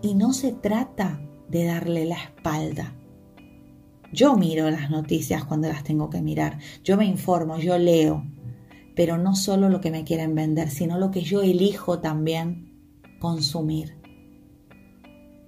Y 0.02 0.14
no 0.14 0.32
se 0.32 0.52
trata 0.52 1.20
de 1.48 1.64
darle 1.64 2.06
la 2.06 2.16
espalda, 2.16 2.94
yo 4.12 4.36
miro 4.36 4.70
las 4.70 4.90
noticias 4.90 5.44
cuando 5.44 5.68
las 5.68 5.84
tengo 5.84 6.10
que 6.10 6.22
mirar, 6.22 6.58
yo 6.82 6.96
me 6.96 7.04
informo, 7.04 7.58
yo 7.58 7.78
leo, 7.78 8.24
pero 8.94 9.18
no 9.18 9.34
solo 9.34 9.68
lo 9.68 9.80
que 9.80 9.90
me 9.90 10.04
quieren 10.04 10.34
vender, 10.34 10.70
sino 10.70 10.98
lo 10.98 11.10
que 11.10 11.22
yo 11.22 11.42
elijo 11.42 12.00
también 12.00 12.70
consumir. 13.18 14.00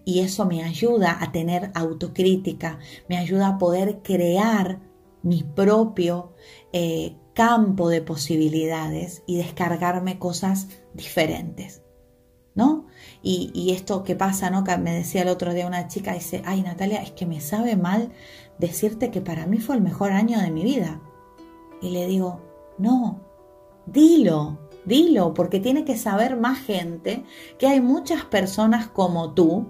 Y 0.04 0.20
eso 0.20 0.46
me 0.46 0.62
ayuda 0.62 1.18
a 1.20 1.32
tener 1.32 1.70
autocrítica, 1.74 2.78
me 3.08 3.18
ayuda 3.18 3.48
a 3.48 3.58
poder 3.58 4.00
crear 4.02 4.80
mi 5.22 5.42
propio 5.42 6.34
eh, 6.72 7.16
campo 7.34 7.88
de 7.88 8.02
posibilidades 8.02 9.22
y 9.26 9.36
descargarme 9.36 10.18
cosas 10.18 10.68
diferentes. 10.94 11.82
¿No? 12.54 12.86
Y, 13.22 13.50
y, 13.54 13.72
esto 13.72 14.02
que 14.02 14.14
pasa, 14.14 14.50
¿no? 14.50 14.62
Que 14.62 14.76
me 14.76 14.92
decía 14.92 15.22
el 15.22 15.28
otro 15.28 15.54
día 15.54 15.66
una 15.66 15.88
chica, 15.88 16.12
dice, 16.12 16.42
ay 16.44 16.60
Natalia, 16.60 17.02
es 17.02 17.12
que 17.12 17.24
me 17.24 17.40
sabe 17.40 17.76
mal 17.76 18.12
decirte 18.62 19.10
que 19.10 19.20
para 19.20 19.46
mí 19.46 19.58
fue 19.58 19.74
el 19.74 19.82
mejor 19.82 20.12
año 20.12 20.40
de 20.40 20.50
mi 20.50 20.62
vida. 20.62 21.00
Y 21.80 21.90
le 21.90 22.06
digo, 22.06 22.40
no, 22.78 23.20
dilo, 23.86 24.58
dilo, 24.86 25.34
porque 25.34 25.58
tiene 25.60 25.84
que 25.84 25.98
saber 25.98 26.36
más 26.36 26.60
gente 26.60 27.24
que 27.58 27.66
hay 27.66 27.80
muchas 27.80 28.24
personas 28.24 28.86
como 28.86 29.34
tú 29.34 29.66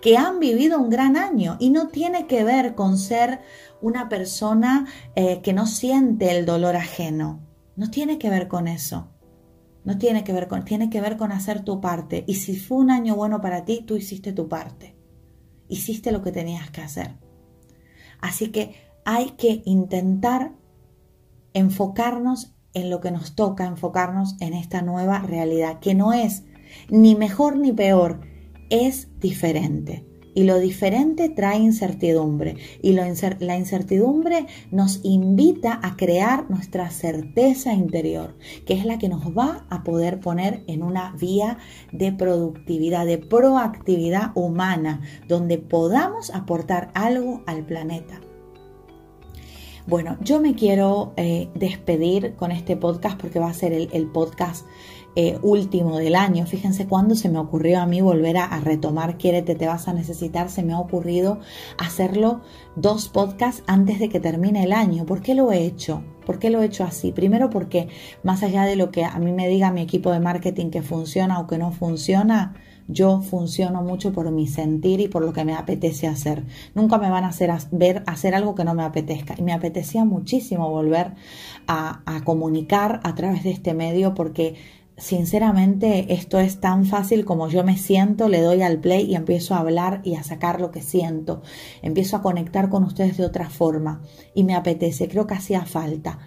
que 0.00 0.16
han 0.16 0.38
vivido 0.38 0.78
un 0.78 0.88
gran 0.88 1.16
año 1.16 1.56
y 1.58 1.70
no 1.70 1.88
tiene 1.88 2.26
que 2.26 2.44
ver 2.44 2.74
con 2.74 2.96
ser 2.96 3.40
una 3.82 4.08
persona 4.08 4.86
eh, 5.16 5.42
que 5.42 5.52
no 5.52 5.66
siente 5.66 6.38
el 6.38 6.46
dolor 6.46 6.76
ajeno. 6.76 7.40
No 7.74 7.90
tiene 7.90 8.18
que 8.18 8.30
ver 8.30 8.48
con 8.48 8.68
eso. 8.68 9.08
No 9.84 9.98
tiene 9.98 10.24
que 10.24 10.32
ver 10.32 10.48
con, 10.48 10.64
tiene 10.64 10.88
que 10.88 11.00
ver 11.00 11.16
con 11.16 11.30
hacer 11.30 11.62
tu 11.62 11.80
parte. 11.80 12.24
Y 12.26 12.34
si 12.34 12.56
fue 12.56 12.78
un 12.78 12.90
año 12.90 13.16
bueno 13.16 13.40
para 13.40 13.64
ti, 13.64 13.82
tú 13.86 13.96
hiciste 13.96 14.32
tu 14.32 14.48
parte. 14.48 14.96
Hiciste 15.68 16.10
lo 16.10 16.22
que 16.22 16.32
tenías 16.32 16.70
que 16.70 16.80
hacer. 16.80 17.25
Así 18.26 18.48
que 18.48 18.74
hay 19.04 19.30
que 19.38 19.62
intentar 19.66 20.50
enfocarnos 21.54 22.56
en 22.74 22.90
lo 22.90 23.00
que 23.00 23.12
nos 23.12 23.36
toca, 23.36 23.66
enfocarnos 23.66 24.34
en 24.40 24.52
esta 24.52 24.82
nueva 24.82 25.20
realidad, 25.20 25.78
que 25.78 25.94
no 25.94 26.12
es 26.12 26.42
ni 26.88 27.14
mejor 27.14 27.56
ni 27.56 27.72
peor, 27.72 28.22
es 28.68 29.16
diferente. 29.20 30.04
Y 30.36 30.44
lo 30.44 30.58
diferente 30.60 31.30
trae 31.30 31.58
incertidumbre 31.58 32.56
y 32.82 32.92
la 32.92 33.56
incertidumbre 33.56 34.46
nos 34.70 35.00
invita 35.02 35.80
a 35.82 35.96
crear 35.96 36.48
nuestra 36.50 36.90
certeza 36.90 37.72
interior, 37.72 38.36
que 38.66 38.74
es 38.74 38.84
la 38.84 38.98
que 38.98 39.08
nos 39.08 39.36
va 39.36 39.66
a 39.70 39.82
poder 39.82 40.20
poner 40.20 40.62
en 40.66 40.82
una 40.82 41.12
vía 41.18 41.56
de 41.90 42.12
productividad, 42.12 43.06
de 43.06 43.16
proactividad 43.16 44.32
humana, 44.34 45.00
donde 45.26 45.56
podamos 45.56 46.28
aportar 46.34 46.90
algo 46.92 47.42
al 47.46 47.64
planeta. 47.64 48.20
Bueno, 49.86 50.16
yo 50.20 50.40
me 50.40 50.56
quiero 50.56 51.12
eh, 51.16 51.48
despedir 51.54 52.34
con 52.34 52.50
este 52.50 52.76
podcast 52.76 53.20
porque 53.20 53.38
va 53.38 53.48
a 53.48 53.54
ser 53.54 53.72
el, 53.72 54.06
podcast 54.08 54.66
eh, 55.18 55.38
último 55.40 55.96
del 55.96 56.14
año. 56.14 56.44
Fíjense 56.44 56.86
cuándo 56.86 57.14
se 57.14 57.30
me 57.30 57.38
ocurrió 57.38 57.80
a 57.80 57.86
mí 57.86 58.02
volver 58.02 58.36
a, 58.36 58.60
retomar 58.60 59.16
Quiérete, 59.16 59.54
te 59.54 59.66
vas 59.66 59.88
a 59.88 59.94
necesitar. 59.94 60.50
Se 60.50 60.62
me 60.62 60.74
ha 60.74 60.78
ocurrido 60.78 61.40
hacerlo 61.78 62.42
dos 62.76 63.08
podcasts 63.08 63.62
antes 63.66 63.98
de 63.98 64.10
que 64.10 64.20
termine 64.20 64.62
el 64.62 64.72
año. 64.72 65.06
¿Por 65.06 65.22
qué 65.22 65.34
lo 65.34 65.50
he 65.52 65.64
hecho? 65.64 66.02
¿Por 66.26 66.38
qué 66.38 66.50
lo 66.50 66.60
he 66.60 66.66
hecho 66.66 66.84
así? 66.84 67.12
Primero 67.12 67.48
porque 67.48 67.88
más 68.24 68.42
allá 68.42 68.64
de 68.64 68.76
lo 68.76 68.90
que 68.90 69.04
a 69.04 69.18
mí 69.18 69.32
me 69.32 69.48
diga 69.48 69.72
mi 69.72 69.80
equipo 69.80 70.12
de 70.12 70.20
marketing 70.20 70.70
que 70.70 70.82
funciona 70.82 71.40
o 71.40 71.46
que 71.46 71.56
no 71.56 71.72
funciona, 71.72 72.54
yo 72.88 73.20
funciono 73.22 73.82
mucho 73.82 74.12
por 74.12 74.30
mi 74.30 74.46
sentir 74.46 75.00
y 75.00 75.08
por 75.08 75.24
lo 75.24 75.32
que 75.32 75.44
me 75.44 75.54
apetece 75.54 76.06
hacer. 76.06 76.44
Nunca 76.74 76.98
me 76.98 77.10
van 77.10 77.24
a 77.24 77.28
hacer 77.28 77.50
ver 77.72 78.04
hacer 78.06 78.34
algo 78.34 78.54
que 78.54 78.64
no 78.64 78.74
me 78.74 78.84
apetezca. 78.84 79.34
Y 79.36 79.42
me 79.42 79.52
apetecía 79.52 80.04
muchísimo 80.04 80.70
volver 80.70 81.14
a, 81.66 82.02
a 82.06 82.22
comunicar 82.22 83.00
a 83.02 83.14
través 83.14 83.42
de 83.44 83.50
este 83.50 83.74
medio 83.74 84.14
porque 84.14 84.56
sinceramente 84.96 86.14
esto 86.14 86.38
es 86.38 86.60
tan 86.60 86.84
fácil 86.86 87.24
como 87.24 87.48
yo 87.48 87.64
me 87.64 87.76
siento, 87.76 88.28
le 88.28 88.40
doy 88.40 88.62
al 88.62 88.78
play 88.78 89.04
y 89.04 89.14
empiezo 89.14 89.54
a 89.54 89.58
hablar 89.58 90.00
y 90.04 90.14
a 90.14 90.22
sacar 90.22 90.60
lo 90.60 90.70
que 90.70 90.82
siento. 90.82 91.42
Empiezo 91.82 92.16
a 92.16 92.22
conectar 92.22 92.68
con 92.68 92.84
ustedes 92.84 93.16
de 93.16 93.24
otra 93.24 93.50
forma 93.50 94.02
y 94.34 94.44
me 94.44 94.54
apetece, 94.54 95.08
creo 95.08 95.26
que 95.26 95.34
hacía 95.34 95.64
falta 95.64 96.18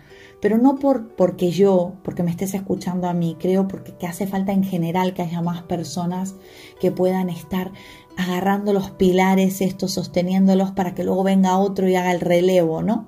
pero 0.42 0.58
no 0.58 0.76
por, 0.76 1.16
porque 1.16 1.52
yo, 1.52 1.94
porque 2.04 2.24
me 2.24 2.32
estés 2.32 2.54
escuchando 2.54 3.08
a 3.08 3.14
mí, 3.14 3.36
creo 3.40 3.68
porque 3.68 3.96
que 3.96 4.08
hace 4.08 4.26
falta 4.26 4.54
en 4.54 4.64
general 4.64 5.14
que 5.14 5.22
haya 5.22 5.42
más 5.42 5.64
personas 5.64 6.36
que 6.80 6.92
puedan 6.92 7.30
estar 7.30 7.72
agarrando 8.18 8.74
los 8.74 8.92
pilares 8.92 9.62
estos, 9.62 9.92
sosteniéndolos 9.94 10.72
para 10.72 10.94
que 10.94 11.04
luego 11.04 11.24
venga 11.24 11.58
otro 11.58 11.88
y 11.88 11.96
haga 11.96 12.12
el 12.12 12.22
relevo, 12.22 12.82
¿no? 12.82 13.08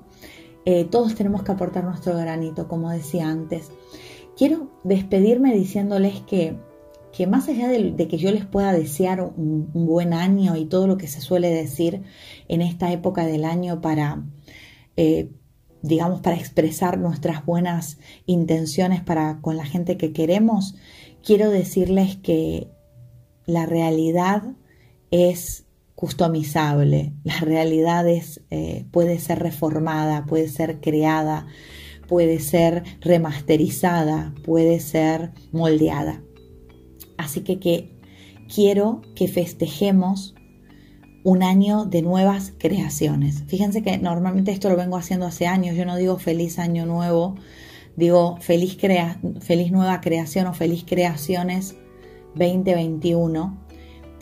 Eh, 0.64 0.84
todos 0.84 1.14
tenemos 1.14 1.42
que 1.42 1.52
aportar 1.52 1.84
nuestro 1.84 2.16
granito, 2.16 2.68
como 2.68 2.90
decía 2.90 3.28
antes. 3.28 3.72
Quiero 4.36 4.70
despedirme 4.84 5.54
diciéndoles 5.54 6.20
que, 6.22 6.56
que 7.12 7.26
más 7.26 7.48
allá 7.48 7.68
de, 7.68 7.94
que 8.08 8.18
yo 8.18 8.30
les 8.30 8.46
pueda 8.46 8.72
desear 8.72 9.22
un, 9.22 9.70
buen 9.72 10.12
año 10.12 10.56
y 10.56 10.64
todo 10.64 10.86
lo 10.86 10.96
que 10.96 11.08
se 11.08 11.20
suele 11.20 11.50
decir 11.50 12.02
en 12.48 12.62
esta 12.62 12.92
época 12.92 13.26
del 13.26 13.44
año 13.44 13.80
para... 13.80 14.22
Eh, 14.96 15.30
digamos, 15.84 16.20
para 16.20 16.36
expresar 16.36 16.96
nuestras 16.96 17.44
buenas 17.44 17.98
intenciones 18.26 19.02
para 19.02 19.40
con 19.40 19.56
la 19.56 19.66
gente 19.66 19.96
que 19.96 20.12
queremos, 20.12 20.76
quiero 21.24 21.50
decirles 21.50 22.14
que 22.16 22.68
la 23.46 23.66
realidad 23.66 24.54
es 25.10 25.66
customizable, 25.94 27.12
la 27.22 27.38
realidad 27.40 28.08
es, 28.08 28.42
eh, 28.50 28.86
puede 28.90 29.18
ser 29.18 29.38
reformada, 29.40 30.24
puede 30.26 30.48
ser 30.48 30.80
creada, 30.80 31.46
puede 32.12 32.40
ser 32.40 32.82
remasterizada, 33.00 34.34
puede 34.44 34.80
ser 34.80 35.30
moldeada. 35.50 36.22
Así 37.16 37.40
que, 37.40 37.58
que 37.58 37.96
quiero 38.54 39.00
que 39.16 39.28
festejemos 39.28 40.34
un 41.24 41.42
año 41.42 41.86
de 41.86 42.02
nuevas 42.02 42.52
creaciones. 42.58 43.44
Fíjense 43.46 43.82
que 43.82 43.96
normalmente 43.96 44.52
esto 44.52 44.68
lo 44.68 44.76
vengo 44.76 44.98
haciendo 44.98 45.24
hace 45.24 45.46
años, 45.46 45.74
yo 45.74 45.86
no 45.86 45.96
digo 45.96 46.18
feliz 46.18 46.58
año 46.58 46.84
nuevo, 46.84 47.36
digo 47.96 48.36
feliz, 48.42 48.76
feliz 49.40 49.72
nueva 49.72 50.02
creación 50.02 50.48
o 50.48 50.52
feliz 50.52 50.84
creaciones 50.86 51.76
2021, 52.34 53.61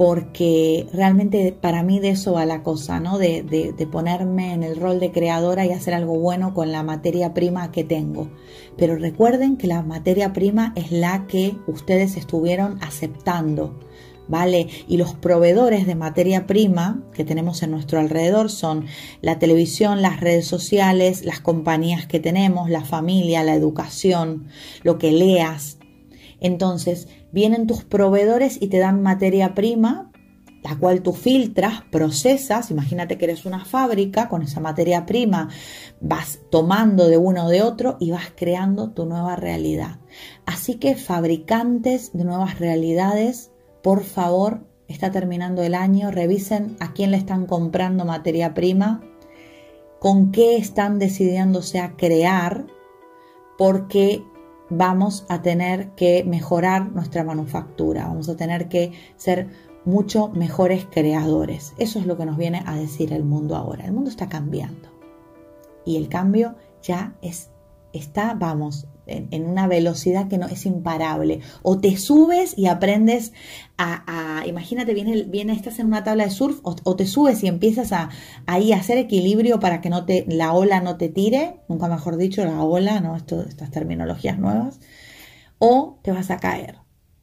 porque 0.01 0.87
realmente 0.95 1.53
para 1.53 1.83
mí 1.83 2.01
de 2.01 2.09
eso 2.09 2.33
va 2.33 2.47
la 2.47 2.63
cosa, 2.63 3.01
¿no? 3.01 3.19
De, 3.19 3.43
de, 3.43 3.87
ponerme 3.87 4.55
en 4.55 4.63
el 4.63 4.77
rol 4.77 4.99
de 4.99 5.13
creadora 5.13 5.67
y 5.67 5.73
hacer 5.73 5.93
algo 5.93 6.19
bueno 6.19 6.55
con 6.55 6.73
la 6.73 6.83
materia 6.83 7.35
prima 7.35 7.71
que 7.71 7.85
tengo. 7.85 8.31
Pero 8.79 8.97
recuerden 8.97 9.59
que 9.59 9.67
la 9.67 9.83
materia 9.83 10.33
prima 10.33 10.73
es 10.75 10.91
la 10.91 11.27
que 11.27 11.55
ustedes 11.67 12.17
estuvieron 12.17 12.79
aceptando 12.83 13.79
¿vale? 14.27 14.69
Y 14.89 14.97
los 14.97 15.13
proveedores 15.13 15.87
de 15.87 15.97
materia 15.97 16.47
prima 16.47 17.03
que 17.13 17.25
tenemos 17.25 17.63
en 17.63 17.73
nuestro 17.73 17.99
alrededor 17.99 18.49
son 18.49 18.87
la 19.21 19.39
televisión, 19.39 20.01
las 20.01 20.21
redes 20.21 20.47
sociales, 20.47 21.27
las 21.27 21.41
compañías 21.41 22.07
que 22.07 22.21
tenemos, 22.21 22.71
la 22.71 22.85
familia, 22.87 23.43
la 23.43 23.55
educación, 23.55 24.47
lo 24.83 24.97
que 24.97 25.13
leas. 25.13 25.80
Entonces, 26.41 27.09
vienen 27.33 27.67
tus 27.67 27.85
proveedores 27.85 28.61
y 28.61 28.69
te 28.69 28.79
dan 28.79 29.03
materia 29.03 29.55
prima 29.55 30.11
la 30.63 30.77
cual 30.77 31.03
tú 31.03 31.13
filtras, 31.13 31.83
procesas, 31.91 32.71
imagínate 32.71 33.17
que 33.17 33.25
eres 33.25 33.47
una 33.47 33.65
fábrica, 33.65 34.29
con 34.29 34.43
esa 34.43 34.61
materia 34.61 35.07
prima 35.07 35.49
vas 36.01 36.41
tomando 36.51 37.09
de 37.09 37.17
uno 37.17 37.47
o 37.47 37.49
de 37.49 37.63
otro 37.63 37.97
y 37.99 38.11
vas 38.11 38.33
creando 38.37 38.91
tu 38.91 39.07
nueva 39.07 39.37
realidad. 39.37 40.01
Así 40.45 40.75
que 40.75 40.97
fabricantes 40.97 42.13
de 42.13 42.25
nuevas 42.25 42.59
realidades, 42.59 43.53
por 43.83 44.05
favor, 44.05 44.67
está 44.87 45.11
terminando 45.11 45.63
el 45.63 45.75
año, 45.75 46.11
revisen 46.11 46.77
a 46.81 46.93
quién 46.93 47.11
le 47.11 47.17
están 47.17 47.47
comprando 47.47 48.05
materia 48.05 48.53
prima, 48.53 49.03
con 49.99 50.31
qué 50.31 50.57
están 50.57 50.99
decidiéndose 50.99 51.79
a 51.79 51.97
crear, 51.97 52.67
porque 53.57 54.23
vamos 54.71 55.27
a 55.29 55.43
tener 55.43 55.91
que 55.91 56.25
mejorar 56.25 56.93
nuestra 56.93 57.25
manufactura, 57.25 58.07
vamos 58.07 58.29
a 58.29 58.37
tener 58.37 58.69
que 58.69 58.93
ser 59.17 59.49
mucho 59.85 60.29
mejores 60.29 60.87
creadores. 60.91 61.75
Eso 61.79 61.99
es 61.99 62.07
lo 62.07 62.17
que 62.17 62.27
nos 62.27 62.37
viene 62.37 62.63
a 62.67 62.77
decir 62.77 63.13
el 63.13 63.25
mundo 63.25 63.57
ahora. 63.57 63.85
El 63.85 63.93
mundo 63.93 64.11
está 64.11 64.29
cambiando 64.29 64.89
y 65.85 65.97
el 65.97 66.09
cambio 66.09 66.55
ya 66.83 67.15
es, 67.21 67.51
está, 67.93 68.35
vamos, 68.35 68.87
en, 69.11 69.45
una 69.47 69.67
velocidad 69.67 70.29
que 70.29 70.39
no 70.39 70.47
es 70.47 70.67
imparable. 70.67 71.41
O 71.63 71.79
te 71.79 71.97
subes 71.97 72.57
y 72.57 72.67
aprendes 72.67 73.33
a, 73.79 74.45
imagínate, 74.47 74.93
viene, 74.95 75.23
viene, 75.23 75.53
estás 75.55 75.79
en 75.79 75.87
una 75.87 76.05
tabla 76.05 76.25
de 76.25 76.31
surf, 76.31 76.61
o, 76.63 76.97
te 76.97 77.07
subes 77.07 77.43
y 77.43 77.49
empiezas 77.49 77.93
a 77.93 78.11
ahí 78.47 78.73
hacer 78.73 78.99
equilibrio 78.99 79.59
para 79.59 79.81
que 79.81 79.89
no 79.89 80.05
te, 80.05 80.25
la 80.29 80.53
ola 80.53 80.81
no 80.81 80.97
te 80.97 81.09
tire, 81.09 81.61
nunca 81.69 81.89
mejor 81.89 82.17
dicho, 82.17 82.45
la 82.45 82.63
ola, 82.63 83.01
¿no? 83.01 83.17
Esto, 83.17 83.43
estas 83.43 83.71
terminologías 83.71 84.39
nuevas, 84.39 84.81
o 85.59 85.99
te 86.03 86.13
vas 86.13 86.31
a 86.31 86.39
caer. 86.39 86.77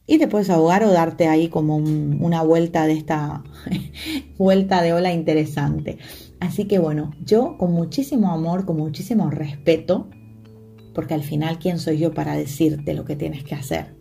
Y 0.09 0.19
te 0.19 0.27
puedes 0.27 0.49
ahogar 0.49 0.83
o 0.83 0.91
darte 0.91 1.27
ahí 1.27 1.49
como 1.49 1.75
una 1.75 2.41
vuelta 2.41 2.85
de 2.85 2.93
esta 2.93 3.43
vuelta 4.37 4.81
de 4.81 4.93
ola 4.93 5.11
interesante. 5.11 5.97
Así 6.39 6.65
que 6.65 6.79
bueno, 6.79 7.11
yo 7.25 7.57
con 7.57 7.73
muchísimo 7.73 8.31
amor, 8.31 8.65
con 8.65 8.77
muchísimo 8.77 9.29
respeto, 9.29 10.07
porque 10.97 11.13
al 11.13 11.21
final, 11.21 11.59
¿quién 11.59 11.77
soy 11.77 11.99
yo 11.99 12.11
para 12.15 12.35
decirte 12.35 12.95
lo 12.95 13.05
que 13.05 13.15
tienes 13.15 13.43
que 13.43 13.53
hacer? 13.53 13.93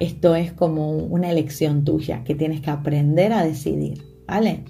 Esto 0.00 0.34
es 0.34 0.52
como 0.52 0.96
una 0.96 1.30
elección 1.30 1.84
tuya 1.84 2.24
que 2.24 2.34
tienes 2.34 2.60
que 2.60 2.70
aprender 2.70 3.32
a 3.32 3.44
decidir, 3.44 4.02
¿vale? 4.26 4.64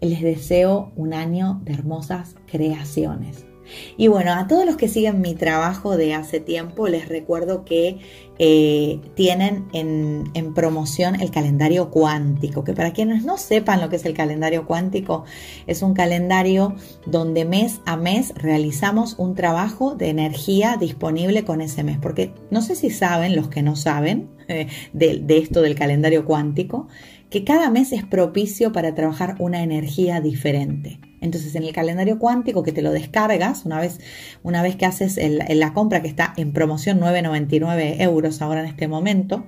Les 0.00 0.22
deseo 0.22 0.90
un 0.96 1.12
año 1.12 1.60
de 1.66 1.74
hermosas 1.74 2.36
creaciones. 2.46 3.47
Y 3.96 4.08
bueno, 4.08 4.32
a 4.32 4.46
todos 4.46 4.64
los 4.64 4.76
que 4.76 4.88
siguen 4.88 5.20
mi 5.20 5.34
trabajo 5.34 5.96
de 5.96 6.14
hace 6.14 6.40
tiempo, 6.40 6.88
les 6.88 7.08
recuerdo 7.08 7.64
que 7.64 7.98
eh, 8.40 9.00
tienen 9.14 9.66
en, 9.72 10.54
promoción 10.54 11.20
el 11.20 11.30
calendario 11.30 11.90
cuántico, 11.90 12.64
que 12.64 12.72
para 12.72 12.92
quienes 12.92 13.24
no 13.24 13.36
sepan 13.36 13.80
lo 13.80 13.88
que 13.88 13.96
es 13.96 14.04
el 14.04 14.14
calendario 14.14 14.66
cuántico, 14.66 15.24
es 15.66 15.82
un 15.82 15.92
calendario 15.92 16.74
donde 17.04 17.44
mes 17.44 17.80
a 17.84 17.96
mes 17.96 18.32
realizamos 18.36 19.16
un 19.18 19.34
trabajo 19.34 19.94
de 19.94 20.08
energía 20.08 20.76
disponible 20.78 21.44
con 21.44 21.60
ese 21.60 21.82
mes, 21.82 21.98
porque 22.00 22.32
no 22.50 22.62
sé 22.62 22.76
si 22.76 22.90
saben, 22.90 23.36
los 23.36 23.48
que 23.48 23.62
no 23.62 23.76
saben 23.76 24.30
eh, 24.48 24.68
de 24.92 25.38
esto 25.38 25.60
del 25.60 25.74
calendario 25.74 26.24
cuántico, 26.24 26.88
que 27.30 27.44
cada 27.44 27.70
mes 27.70 27.92
es 27.92 28.04
propicio 28.04 28.72
para 28.72 28.94
trabajar 28.94 29.36
una 29.38 29.62
energía 29.62 30.20
diferente. 30.20 31.00
Entonces, 31.20 31.54
en 31.54 31.64
el 31.64 31.72
calendario 31.72 32.18
cuántico 32.18 32.62
que 32.62 32.72
te 32.72 32.82
lo 32.82 32.92
descargas, 32.92 33.64
una 33.64 33.80
vez, 33.80 34.00
una 34.42 34.62
vez 34.62 34.76
que 34.76 34.86
haces 34.86 35.18
la 35.20 35.72
compra 35.74 36.00
que 36.00 36.08
está 36.08 36.32
en 36.36 36.52
promoción 36.52 37.00
9,99 37.00 38.00
euros 38.00 38.40
ahora 38.40 38.60
en 38.60 38.66
este 38.66 38.88
momento, 38.88 39.46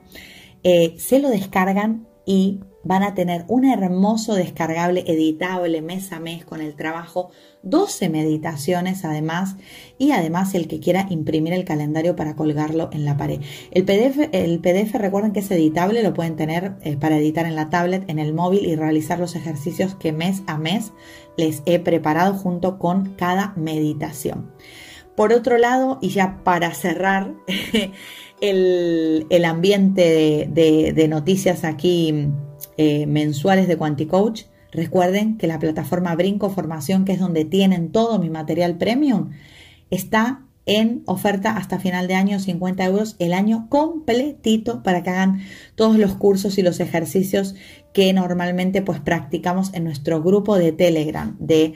eh, 0.62 0.94
se 0.98 1.20
lo 1.20 1.30
descargan 1.30 2.06
y 2.26 2.60
van 2.82 3.02
a 3.02 3.14
tener 3.14 3.44
un 3.48 3.64
hermoso 3.64 4.34
descargable 4.34 5.04
editable 5.06 5.82
mes 5.82 6.12
a 6.12 6.20
mes 6.20 6.44
con 6.44 6.60
el 6.60 6.74
trabajo, 6.74 7.30
12 7.62 8.08
meditaciones 8.08 9.04
además 9.04 9.56
y 9.98 10.12
además 10.12 10.54
el 10.54 10.66
que 10.66 10.80
quiera 10.80 11.06
imprimir 11.10 11.52
el 11.52 11.64
calendario 11.64 12.16
para 12.16 12.36
colgarlo 12.36 12.88
en 12.92 13.04
la 13.04 13.16
pared. 13.16 13.40
El 13.70 13.84
PDF, 13.84 14.30
el 14.32 14.60
PDF 14.60 14.94
recuerden 14.94 15.32
que 15.32 15.40
es 15.40 15.50
editable, 15.50 16.02
lo 16.02 16.14
pueden 16.14 16.36
tener 16.36 16.76
eh, 16.82 16.96
para 16.96 17.18
editar 17.18 17.44
en 17.44 17.56
la 17.56 17.68
tablet, 17.68 18.08
en 18.08 18.18
el 18.18 18.32
móvil 18.32 18.64
y 18.64 18.76
realizar 18.76 19.18
los 19.18 19.36
ejercicios 19.36 19.94
que 19.94 20.12
mes 20.12 20.42
a 20.46 20.56
mes 20.56 20.92
les 21.36 21.62
he 21.66 21.78
preparado 21.78 22.34
junto 22.34 22.78
con 22.78 23.14
cada 23.14 23.52
meditación. 23.56 24.52
Por 25.16 25.34
otro 25.34 25.58
lado, 25.58 25.98
y 26.00 26.08
ya 26.08 26.40
para 26.44 26.72
cerrar 26.72 27.34
el, 28.40 29.44
ambiente 29.44 30.48
de 30.50 31.08
noticias 31.08 31.64
aquí 31.64 32.32
eh, 32.82 33.04
mensuales 33.04 33.68
de 33.68 33.76
Quanticoach. 33.76 34.44
Recuerden 34.72 35.36
que 35.36 35.46
la 35.46 35.58
plataforma 35.58 36.14
Brinco 36.14 36.48
Formación, 36.48 37.04
que 37.04 37.12
es 37.12 37.20
donde 37.20 37.44
tienen 37.44 37.92
todo 37.92 38.18
mi 38.18 38.30
material 38.30 38.78
premium, 38.78 39.32
está 39.90 40.46
en 40.64 41.02
oferta 41.04 41.58
hasta 41.58 41.78
final 41.78 42.08
de 42.08 42.14
año 42.14 42.38
50 42.38 42.82
euros 42.86 43.16
el 43.18 43.34
año 43.34 43.66
completito 43.68 44.82
para 44.82 45.02
que 45.02 45.10
hagan 45.10 45.42
todos 45.74 45.98
los 45.98 46.14
cursos 46.14 46.56
y 46.56 46.62
los 46.62 46.80
ejercicios 46.80 47.54
que 47.92 48.14
normalmente 48.14 48.80
pues 48.80 48.98
practicamos 48.98 49.74
en 49.74 49.84
nuestro 49.84 50.22
grupo 50.22 50.56
de 50.56 50.72
Telegram 50.72 51.36
de 51.38 51.74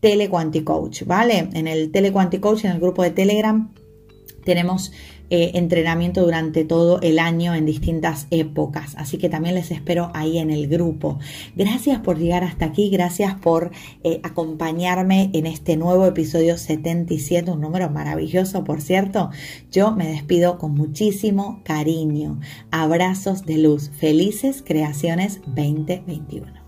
Telequanticoach, 0.00 1.04
¿vale? 1.06 1.48
En 1.54 1.66
el 1.66 1.90
Telequanticoach, 1.90 2.66
en 2.66 2.72
el 2.72 2.80
grupo 2.80 3.02
de 3.02 3.12
Telegram 3.12 3.72
tenemos 4.44 4.92
eh, 5.34 5.52
entrenamiento 5.54 6.22
durante 6.22 6.62
todo 6.64 7.00
el 7.00 7.18
año 7.18 7.54
en 7.54 7.64
distintas 7.64 8.26
épocas. 8.30 8.94
Así 8.98 9.16
que 9.16 9.30
también 9.30 9.54
les 9.54 9.70
espero 9.70 10.10
ahí 10.12 10.36
en 10.36 10.50
el 10.50 10.68
grupo. 10.68 11.18
Gracias 11.56 12.00
por 12.00 12.18
llegar 12.18 12.44
hasta 12.44 12.66
aquí, 12.66 12.90
gracias 12.90 13.34
por 13.36 13.70
eh, 14.04 14.20
acompañarme 14.24 15.30
en 15.32 15.46
este 15.46 15.78
nuevo 15.78 16.04
episodio 16.04 16.58
77, 16.58 17.50
un 17.50 17.62
número 17.62 17.88
maravilloso, 17.88 18.62
por 18.62 18.82
cierto. 18.82 19.30
Yo 19.70 19.92
me 19.92 20.06
despido 20.06 20.58
con 20.58 20.74
muchísimo 20.74 21.62
cariño. 21.64 22.38
Abrazos 22.70 23.46
de 23.46 23.56
luz. 23.56 23.90
Felices 23.90 24.62
creaciones 24.62 25.40
2021. 25.46 26.61